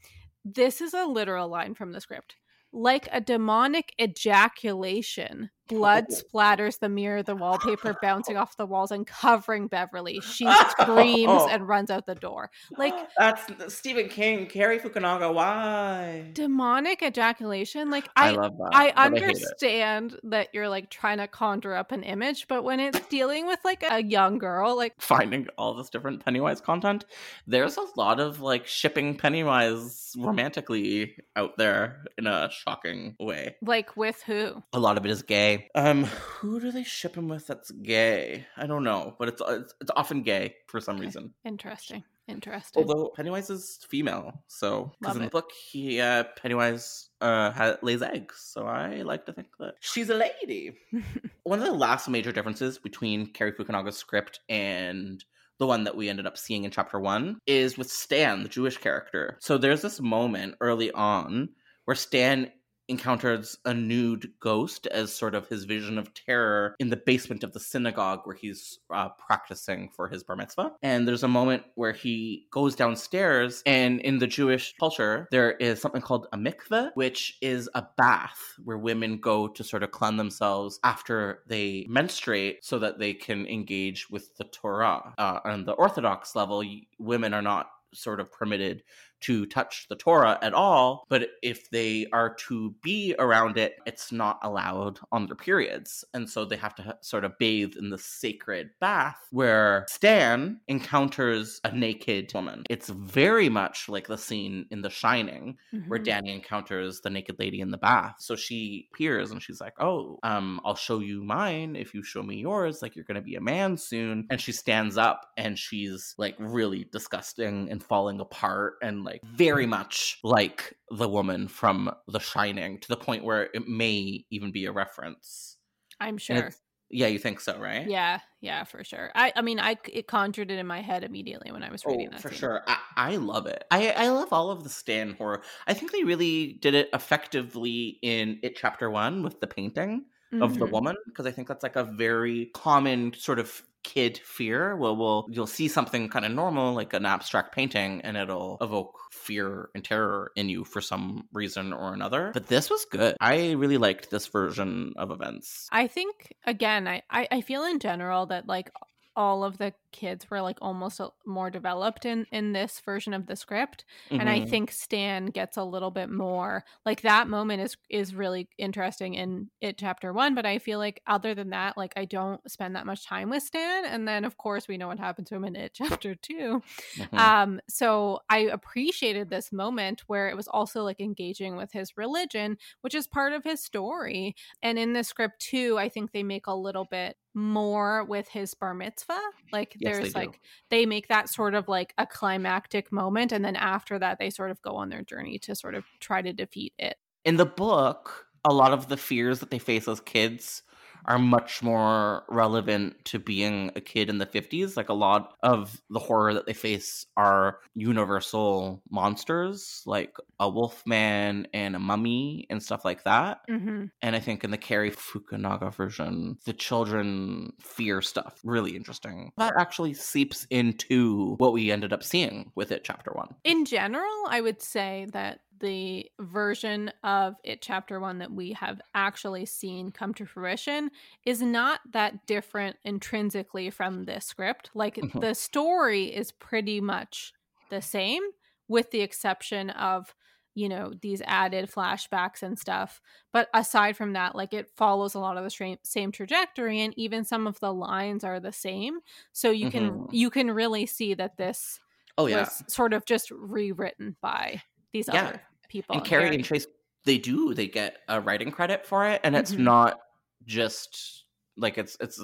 [0.46, 2.36] This is a literal line from the script.
[2.72, 9.06] Like a demonic ejaculation, blood splatters the mirror, the wallpaper bouncing off the walls and
[9.06, 10.20] covering Beverly.
[10.22, 12.50] She screams and runs out the door.
[12.78, 15.34] Like that's Stephen King, Cary Fukunaga.
[15.34, 16.30] Why?
[16.34, 17.90] demonic ejaculation.
[17.90, 18.52] Like I, I, that.
[18.72, 19.36] I but hate it.
[19.36, 23.60] understand that you're like trying to conjure up an image, but when it's dealing with
[23.64, 27.06] like a young girl, like finding all this different Pennywise content.
[27.46, 33.56] There's a lot of like shipping Pennywise romantically out there in a shocking way.
[33.62, 34.62] like with who?
[34.74, 35.57] A lot of it is gay.
[35.76, 38.46] Um, who do they ship him with that's gay?
[38.56, 41.06] I don't know, but it's it's, it's often gay for some Okay.
[41.06, 41.34] reason.
[41.46, 42.04] Interesting.
[42.28, 42.84] Interesting.
[42.84, 48.02] Although Pennywise is female, so because in the book he uh, Pennywise uh ha- lays
[48.02, 50.74] eggs, so I like to think that she's a lady.
[51.44, 55.24] one of the last major differences between Cary Fukunaga's script and
[55.60, 58.78] the one that we ended up seeing in chapter one is with Stan, the Jewish
[58.78, 59.38] character.
[59.40, 61.50] So there's this moment early on
[61.86, 62.52] where Stan
[62.88, 67.54] encounters a nude ghost as sort of his vision of terror in the basement of
[67.54, 70.74] the synagogue where he's uh, practicing for his bar mitzvah.
[70.82, 75.82] And there's a moment where he goes downstairs, and in the Jewish culture, there is
[75.82, 80.18] something called a mikveh, which is a bath where women go to sort of cleanse
[80.18, 85.14] themselves after they menstruate so that they can engage with the Torah.
[85.18, 86.64] Uh, on the Orthodox level,
[87.00, 88.84] women are not sort of permitted
[89.22, 94.12] to touch the Torah at all, but if they are to be around it, it's
[94.12, 96.04] not allowed on their periods.
[96.14, 101.60] And so they have to sort of bathe in the sacred bath where Stan encounters
[101.64, 102.64] a naked woman.
[102.70, 105.58] It's very much like the scene in The Shining
[105.88, 106.04] where Mhm.
[106.04, 108.16] Danny encounters the naked lady in the bath.
[108.20, 112.24] So she appears and she's like, "Oh, um, I'll show you mine if you show
[112.24, 112.82] me yours.
[112.82, 116.86] Like you're gonna be a man soon." And she stands up and she's like really
[116.92, 122.88] disgusting and falling apart and like very much like the woman from The Shining to
[122.88, 125.58] the point where it may even be a reference.
[126.00, 126.56] I'm sure.
[126.90, 127.92] yeah, you think so, right?
[127.92, 129.12] Yeah, yeah, for sure.
[129.16, 132.10] I, I mean, I it conjured it in my head immediately when I was reading
[132.10, 132.26] Oh, that.
[132.26, 132.50] for scene.
[132.50, 132.64] sure.
[132.68, 133.64] I, I love it.
[133.72, 135.42] I, I love all of the Stan horror.
[135.68, 140.06] I think they really did it effectively in It Chapter One with the painting
[140.42, 140.72] of the Mhm.
[140.72, 144.76] woman because I think that's like a very common sort of kid fear.
[144.76, 149.00] Well, well, you'll see something kind of normal like an abstract painting, and it'll evoke
[149.12, 152.32] fear and terror in you for some reason or another.
[152.34, 153.16] But this was good.
[153.22, 155.70] I really liked this version of events.
[155.72, 158.72] I think again, I, I I feel in general that like
[159.18, 163.26] all of the kids were like almost a- more developed in in this version of
[163.26, 164.50] the script and i Mhm.
[164.50, 169.50] think stan gets a little bit more like that moment is is really interesting in
[169.60, 172.86] it chapter one but i feel like other than that like i don't spend that
[172.86, 175.56] much time with stan and then of course we know what happened to him in
[175.56, 176.62] it chapter two
[176.98, 177.18] Mhm.
[177.18, 182.58] um so i appreciated this moment where it was also like engaging with his religion
[182.82, 186.46] which is part of his story and in the script too i think they make
[186.48, 189.20] a little bit more with his bar mitzvah
[189.54, 190.32] like Yes, there's they do.
[190.32, 194.30] like they make that sort of like a climactic moment and then after that they
[194.30, 197.46] sort of go on their journey to sort of try to defeat it in the
[197.46, 200.64] book, a lot of the fears that they face as kids
[201.08, 204.76] are much more relevant to being a kid in the 50s.
[204.76, 211.48] Like a lot of the horror that they face are universal monsters, like a wolfman
[211.54, 213.40] and a mummy and stuff like that.
[213.50, 213.86] mm-hmm.
[214.02, 218.40] And I think in the Cary Fukunaga version, the children fear stuff.
[218.44, 219.32] Really interesting.
[219.38, 223.36] That actually seeps into what we ended up seeing with it, chapter one.
[223.44, 228.82] in general i would say that the version of it chapter one that we have
[228.94, 230.90] actually seen come to fruition
[231.26, 235.22] is not that different intrinsically from this script like Mhm.
[235.22, 237.34] the story is pretty much
[237.70, 238.24] the same
[238.68, 240.14] with the exception of
[240.56, 243.00] you know these added flashbacks and stuff
[243.32, 247.24] but aside from that like it follows a lot of the same, trajectory and even
[247.24, 249.00] some of the lines are the same
[249.34, 250.10] so you can Mhm.
[250.10, 251.80] you can really see that this
[252.18, 252.50] Oh, yeah.
[252.50, 254.62] was sort of just rewritten by
[254.94, 255.28] these Yeah.
[255.28, 255.96] other people.
[255.96, 256.68] and Cary and Trace,
[257.06, 257.54] they do.
[257.54, 259.60] They get a writing credit for it, and it's Mhm.
[259.60, 260.00] not
[260.46, 261.26] just
[261.58, 262.20] like it's it's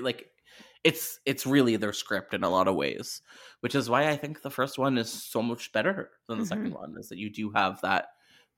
[0.00, 0.30] like
[0.84, 3.22] it's it's really their script in a lot of ways,
[3.60, 6.72] which is why I think the first one is so much better than the second
[6.72, 6.74] Mhm.
[6.74, 6.94] one.
[6.98, 8.08] Is that you do have that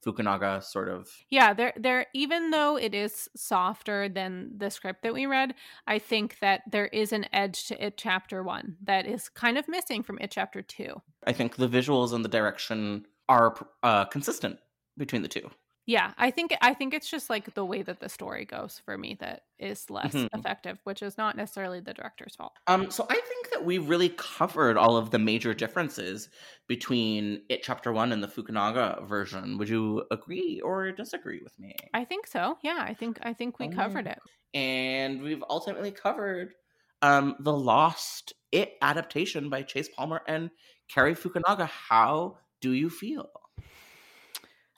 [0.05, 1.09] Fukunaga sort of.
[1.31, 5.55] Yeah, there there even though it is softer than the script that we read,
[5.87, 9.67] I think that there is an edge to it chapter 1 that is kind of
[9.69, 11.01] missing from it chapter 2.
[11.27, 14.59] I think the visuals and the direction are uh, consistent
[14.97, 15.51] between the two.
[15.89, 18.99] Yeah, I think I think it's just like the way that the story goes for
[18.99, 20.29] me that is less Mhm.
[20.35, 22.55] effective, which is not necessarily the director's fault.
[22.67, 26.29] Um, so I think that we really covered all of the major differences
[26.67, 29.59] between it chapter one and the Fukunaga version.
[29.59, 31.77] Would you agree or disagree with me?
[31.95, 32.59] I think so.
[32.63, 33.73] Yeah, I think I think we Oh.
[33.73, 34.19] covered it.
[34.55, 36.55] and we've ultimately covered
[37.03, 40.51] um, the Lost It adaptation by Chase Palmer and
[40.89, 41.67] Cary Fukunaga.
[41.69, 43.31] How do you feel?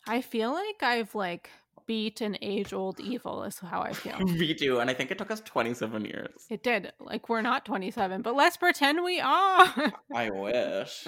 [0.07, 1.51] I feel like I've like
[1.87, 4.19] beat an age old evil is how I feel.
[4.43, 6.47] Me too, and I think it took us 27 years.
[6.51, 6.93] It did.
[7.01, 9.93] Like we're not 27, but let's pretend we are.
[10.15, 11.07] I wish.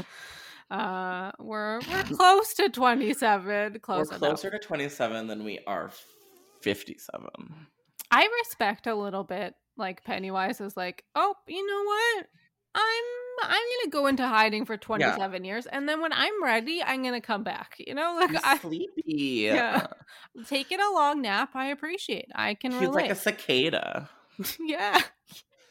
[0.70, 3.81] uh we're we're close to 27.
[3.81, 4.20] Close We're enough.
[4.20, 5.91] closer to 27 than we are
[6.62, 7.28] 57.
[8.11, 12.26] I respect a little bit like Pennywise is like, "Oh, you know what?
[12.75, 13.05] I'm
[13.43, 17.03] I'm going to go into hiding for 27 years and then when I'm ready, I'm
[17.03, 19.47] going to come back." You know, like I sleepy.
[19.47, 19.87] Yeah.
[20.47, 22.29] taking a long nap, I appreciate.
[22.35, 23.03] I can He's relate.
[23.03, 24.11] like a cicada,
[24.61, 25.01] yeah.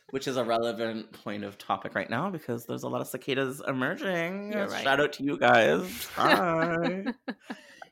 [0.10, 3.62] which is a relevant point of topic right now because there's a lot of cicadas
[3.68, 4.52] emerging.
[4.52, 4.84] Right.
[4.84, 6.08] Shout out to you guys.
[6.16, 7.06] Hi.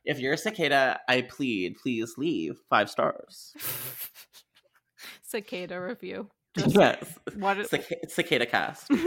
[0.06, 3.54] if you're a cicada, I plead, please leave five stars.
[5.22, 6.30] Cicada review.
[6.66, 7.20] Yes.
[7.36, 8.90] What is Cic- cicada cast.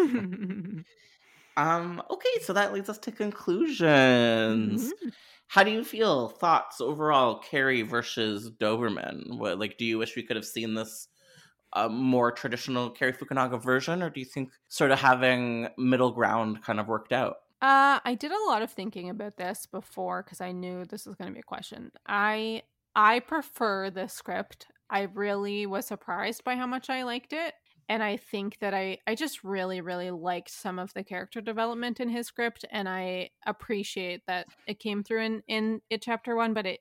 [1.56, 4.92] Um, okay, so that leads us to conclusions.
[4.92, 5.12] Mhm.
[5.48, 6.28] How do you feel?
[6.28, 9.36] Thoughts overall, Cary versus Dauberman?
[9.36, 11.08] What like do you wish we could have seen this
[11.72, 16.62] uh, more traditional Cary Fukunaga version, or do you think sort of having middle ground
[16.62, 17.36] kind of worked out?
[17.60, 21.16] Uh, I did a lot of thinking about this before because I knew this was
[21.16, 21.90] going to be a question.
[22.06, 22.62] I
[22.94, 24.66] I prefer the script.
[24.90, 27.54] I really was surprised by how much I liked it,
[27.88, 32.00] and I think that I I just really really liked some of the character development
[32.00, 36.54] in his script, and I appreciate that it came through in in it chapter one.
[36.54, 36.80] But it,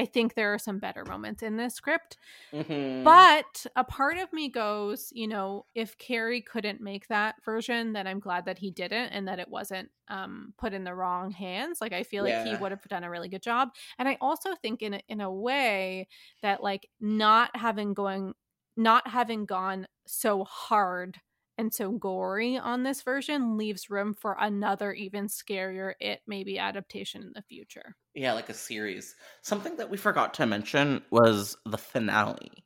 [0.00, 2.16] I think there are some better moments in this script.
[2.52, 3.04] Mhm.
[3.04, 8.06] But a part of me goes, you know, if Cary couldn't make that version, then
[8.06, 11.80] I'm glad that he didn't and that it wasn't um, put in the wrong hands.
[11.80, 13.70] Like I feel like he would have done a really good job.
[13.98, 16.08] And I also think in a, in a way
[16.42, 18.34] that like not having going
[18.76, 21.18] not having gone so hard
[21.60, 27.22] and so gory on this version leaves room for another even scarier it maybe adaptation
[27.22, 27.96] in the future.
[28.14, 29.14] yeah, like a series.
[29.42, 32.64] Something that we forgot to mention was the finale.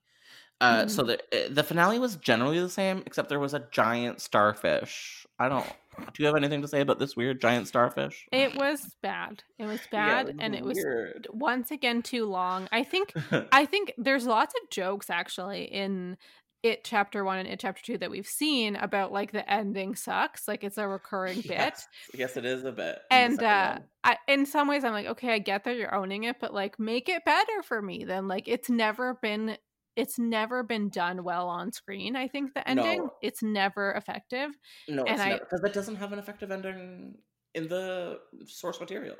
[0.60, 4.20] Uh, So the uh, the finale was generally the same, except there was a giant
[4.20, 5.26] starfish.
[5.38, 5.66] I don't.
[6.14, 8.28] Do you have anything to say about this weird giant starfish?
[8.32, 9.44] It was bad.
[9.58, 10.86] It was Yeah, bad and it was
[11.30, 12.68] once again too long.
[12.72, 13.14] I think
[13.52, 16.16] I think there's lots of jokes actually in
[16.64, 20.48] it chapter 1 and it chapter 2 that we've seen about like the ending sucks,
[20.48, 21.74] like it's a recurring bit.
[22.14, 22.98] Yes, it is a bit.
[23.10, 23.78] And uh.
[24.02, 26.80] I in some ways I'm like, okay, I get that you're owning it, but like
[26.80, 28.26] make it better for me then.
[28.26, 29.56] Like it's never been
[29.94, 32.16] it's never been done well on screen.
[32.16, 33.10] I think the ending, No.
[33.22, 34.50] it's never effective.
[34.88, 37.14] no, and it's I- because it doesn't have an effective ending
[37.54, 39.14] in the source material.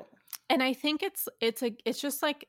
[0.49, 2.45] and i think it's it's a it's just like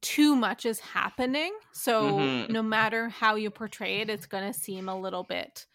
[0.00, 2.50] too much is happening so Mhm.
[2.50, 5.66] no matter how you portray it it's going to seem a little bit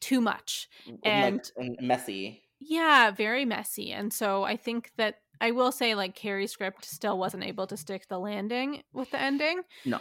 [0.00, 0.68] too much
[1.02, 2.42] And- and messy.
[2.58, 7.18] yeah very messy and so i think that i will say like cary's script still
[7.18, 10.00] wasn't able to stick the landing with the ending No.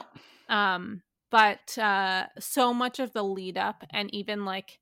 [0.50, 4.80] um but uh so much of the lead up and even like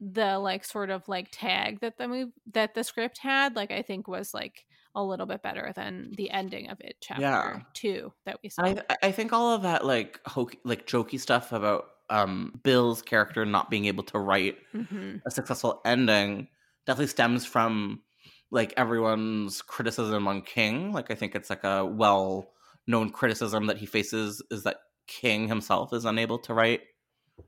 [0.00, 3.82] the like sort of like tag that the move that the script had like i
[3.82, 4.64] think was like
[4.98, 7.62] a little bit better than the ending of it chapter Yeah.
[7.74, 11.52] two that we saw I I think all of that like hokey, like jokey stuff
[11.52, 16.48] about um Bill's character not being able to write hmm a successful ending
[16.86, 18.02] definitely stems from
[18.50, 20.92] like everyone's criticism on King.
[20.92, 22.52] Like I think it's like a well
[22.86, 24.78] known criticism that he faces is that
[25.08, 26.82] King himself is unable to write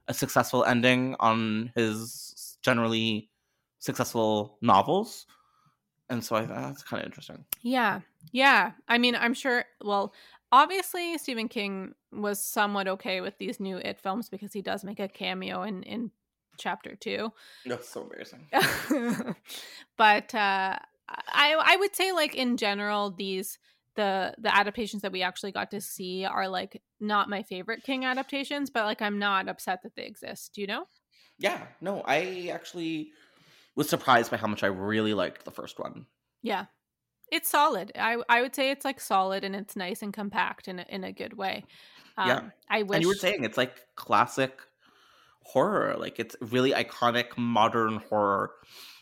[0.08, 3.30] a successful ending on his generally
[3.78, 5.26] successful novels.
[6.10, 7.44] And so I thought that's kind of interesting.
[7.62, 8.00] yeah.
[8.32, 8.72] Yeah.
[8.88, 10.12] I mean i'm sure well
[10.52, 14.98] obviously stephen king was somewhat okay with these new it films because he does make
[15.00, 16.10] a cameo in in
[16.58, 17.30] chapter two.
[17.64, 18.46] It's so embarrassing.
[19.96, 20.76] but uh
[21.28, 23.58] i i would say like in general these
[23.96, 28.04] the the adaptations that we actually got to see are like not my favorite king
[28.04, 30.84] adaptations but like i'm not upset that they exist Do you know?
[31.38, 33.12] Yeah, no, I actually
[33.80, 36.06] was surprised by how much I really liked the first one.
[36.42, 36.66] yeah
[37.32, 37.92] it's solid.
[37.96, 41.04] I I would say it's like solid and it's nice and compact in a, in
[41.04, 41.66] a good way.
[42.18, 42.50] Um, Yeah.
[42.70, 44.60] I wish And you were saying it's like classic
[45.42, 45.96] horror.
[45.98, 48.52] Like it's really iconic modern horror.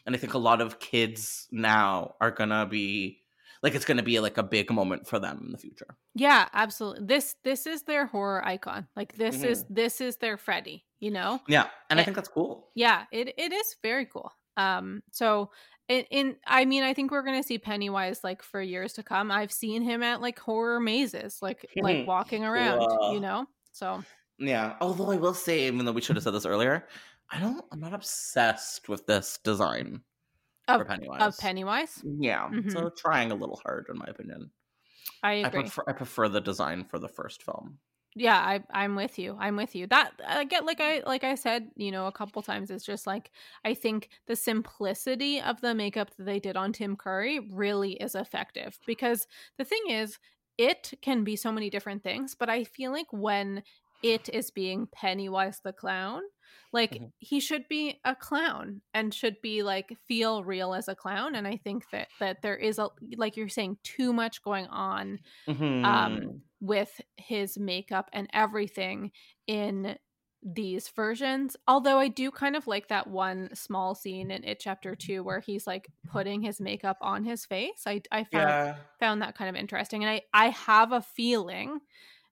[0.06, 3.22] And I think a lot of kids now are gonna be
[3.62, 5.98] like it's gonna be like a big moment for them in the future.
[6.14, 7.06] Yeah, absolutely.
[7.06, 8.88] This this is their horror icon.
[8.96, 9.68] Like this is Mm-hmm.
[9.68, 11.40] this is their Freddy, you know?
[11.48, 11.70] Yeah.
[11.90, 12.68] And I Eh, think that's cool.
[12.74, 14.32] Yeah, it it is very cool.
[14.58, 15.50] Um so
[15.88, 19.02] in, in I mean I think we're going to see Pennywise like for years to
[19.02, 19.30] come.
[19.32, 23.46] I've seen him at like horror mazes, like like walking around, you know?
[23.72, 24.04] So
[24.38, 24.76] Yeah.
[24.80, 26.88] Although I will say, even though we should have said this earlier,
[27.30, 30.02] I don't I'm not obsessed with this design
[30.72, 31.22] for of Pennywise.
[31.22, 32.48] of Pennywise, Yeah.
[32.48, 32.70] Mhm.
[32.72, 34.50] So trying a little hard in my opinion.
[35.22, 35.62] I I agree.
[35.62, 37.78] prefer I prefer the design for the first film.
[38.20, 39.86] Yeah i i'm with you i'm with you.
[39.86, 43.06] That i get like i like i said you know a couple times it's just
[43.06, 43.30] like
[43.64, 48.14] i think the simplicity of the makeup that they did on tim curry really is
[48.14, 50.18] effective because the thing is
[50.56, 53.62] it can be so many different things but i feel like when
[54.02, 56.22] it is being pennywise the clown
[56.72, 57.12] like Mhm.
[57.18, 61.46] he should be a clown and should be like feel real as a clown and
[61.48, 65.84] i think that that there is a like you're saying too much going on Mhm.
[65.84, 69.12] um, with his makeup and everything
[69.46, 69.98] in
[70.42, 71.56] these versions.
[71.66, 75.40] Although I do kind of like that one small scene in It Chapter Two where
[75.40, 77.84] he's like putting his makeup on his face.
[77.86, 78.76] I I found yeah.
[79.00, 81.80] found that kind of interesting, and I I have a feeling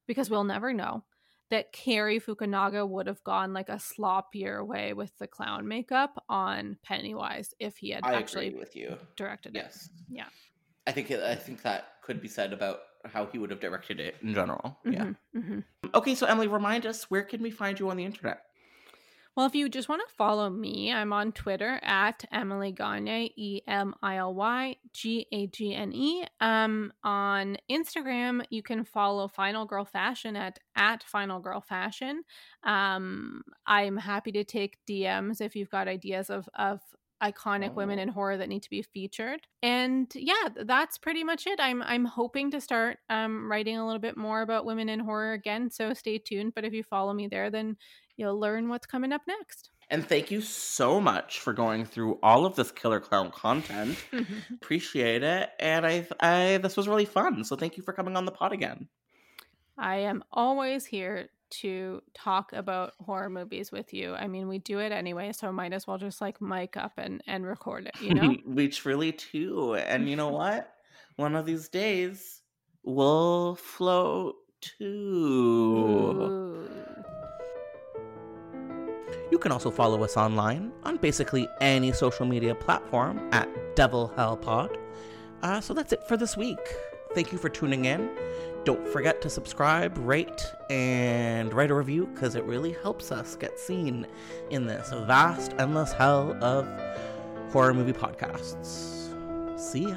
[0.06, 1.04] because we'll never know
[1.50, 6.76] that Cary Fukunaga would have gone like a sloppier way with the clown makeup on
[6.82, 8.96] Pennywise if he had I actually with you.
[9.16, 9.60] directed it.
[9.64, 9.90] Yes.
[10.10, 10.28] Yeah.
[10.86, 14.16] I think I think that could be said about how he would have directed it
[14.22, 14.78] in general.
[14.84, 15.04] Yeah.
[15.04, 15.64] Mhm, mhm.
[15.94, 18.45] Okay, so Emily, remind us where can we find you on the internet?
[19.36, 23.60] Well, if you just want to follow me, I'm on Twitter at Emily Gagne, E
[23.66, 26.24] M I L Y G A G N E.
[26.40, 32.22] Um, on Instagram, you can follow Final Girl Fashion at at Final Girl Fashion.
[32.64, 36.80] Um, I'm happy to take DMs if you've got ideas of of
[37.22, 38.02] iconic women Oh.
[38.02, 39.40] in horror that need to be featured.
[39.62, 41.58] And yeah, that's pretty much it.
[41.60, 45.32] I'm I'm hoping to start um writing a little bit more about women in horror
[45.34, 46.54] again, so stay tuned.
[46.54, 47.76] But if you follow me there, then
[48.16, 49.70] you'll learn what's coming up next.
[49.88, 53.96] And thank you so much for going through all of this killer clown content.
[54.54, 55.50] Appreciate it.
[55.60, 57.44] And I I this was really fun.
[57.44, 58.88] So thank you for coming on the pod again.
[59.78, 64.14] I am always here to talk about horror movies with you.
[64.14, 67.22] I mean, we do it anyway, so might as well just like mic up and
[67.26, 68.34] and record it, you know?
[68.46, 69.74] we truly do.
[69.74, 70.72] And you know what?
[71.14, 72.42] One of these days
[72.82, 74.84] we'll float too.
[74.84, 76.68] Ooh.
[79.30, 84.36] You can also follow us online on basically any social media platform at Devil Hell
[84.36, 84.76] Pod.
[85.42, 86.58] Uh, so that's it for this week.
[87.14, 88.10] Thank you for tuning in.
[88.64, 93.58] Don't forget to subscribe, rate, and write a review because it really helps us get
[93.58, 94.06] seen
[94.50, 96.68] in this vast, endless hell of
[97.52, 99.08] horror movie podcasts.
[99.58, 99.96] See ya.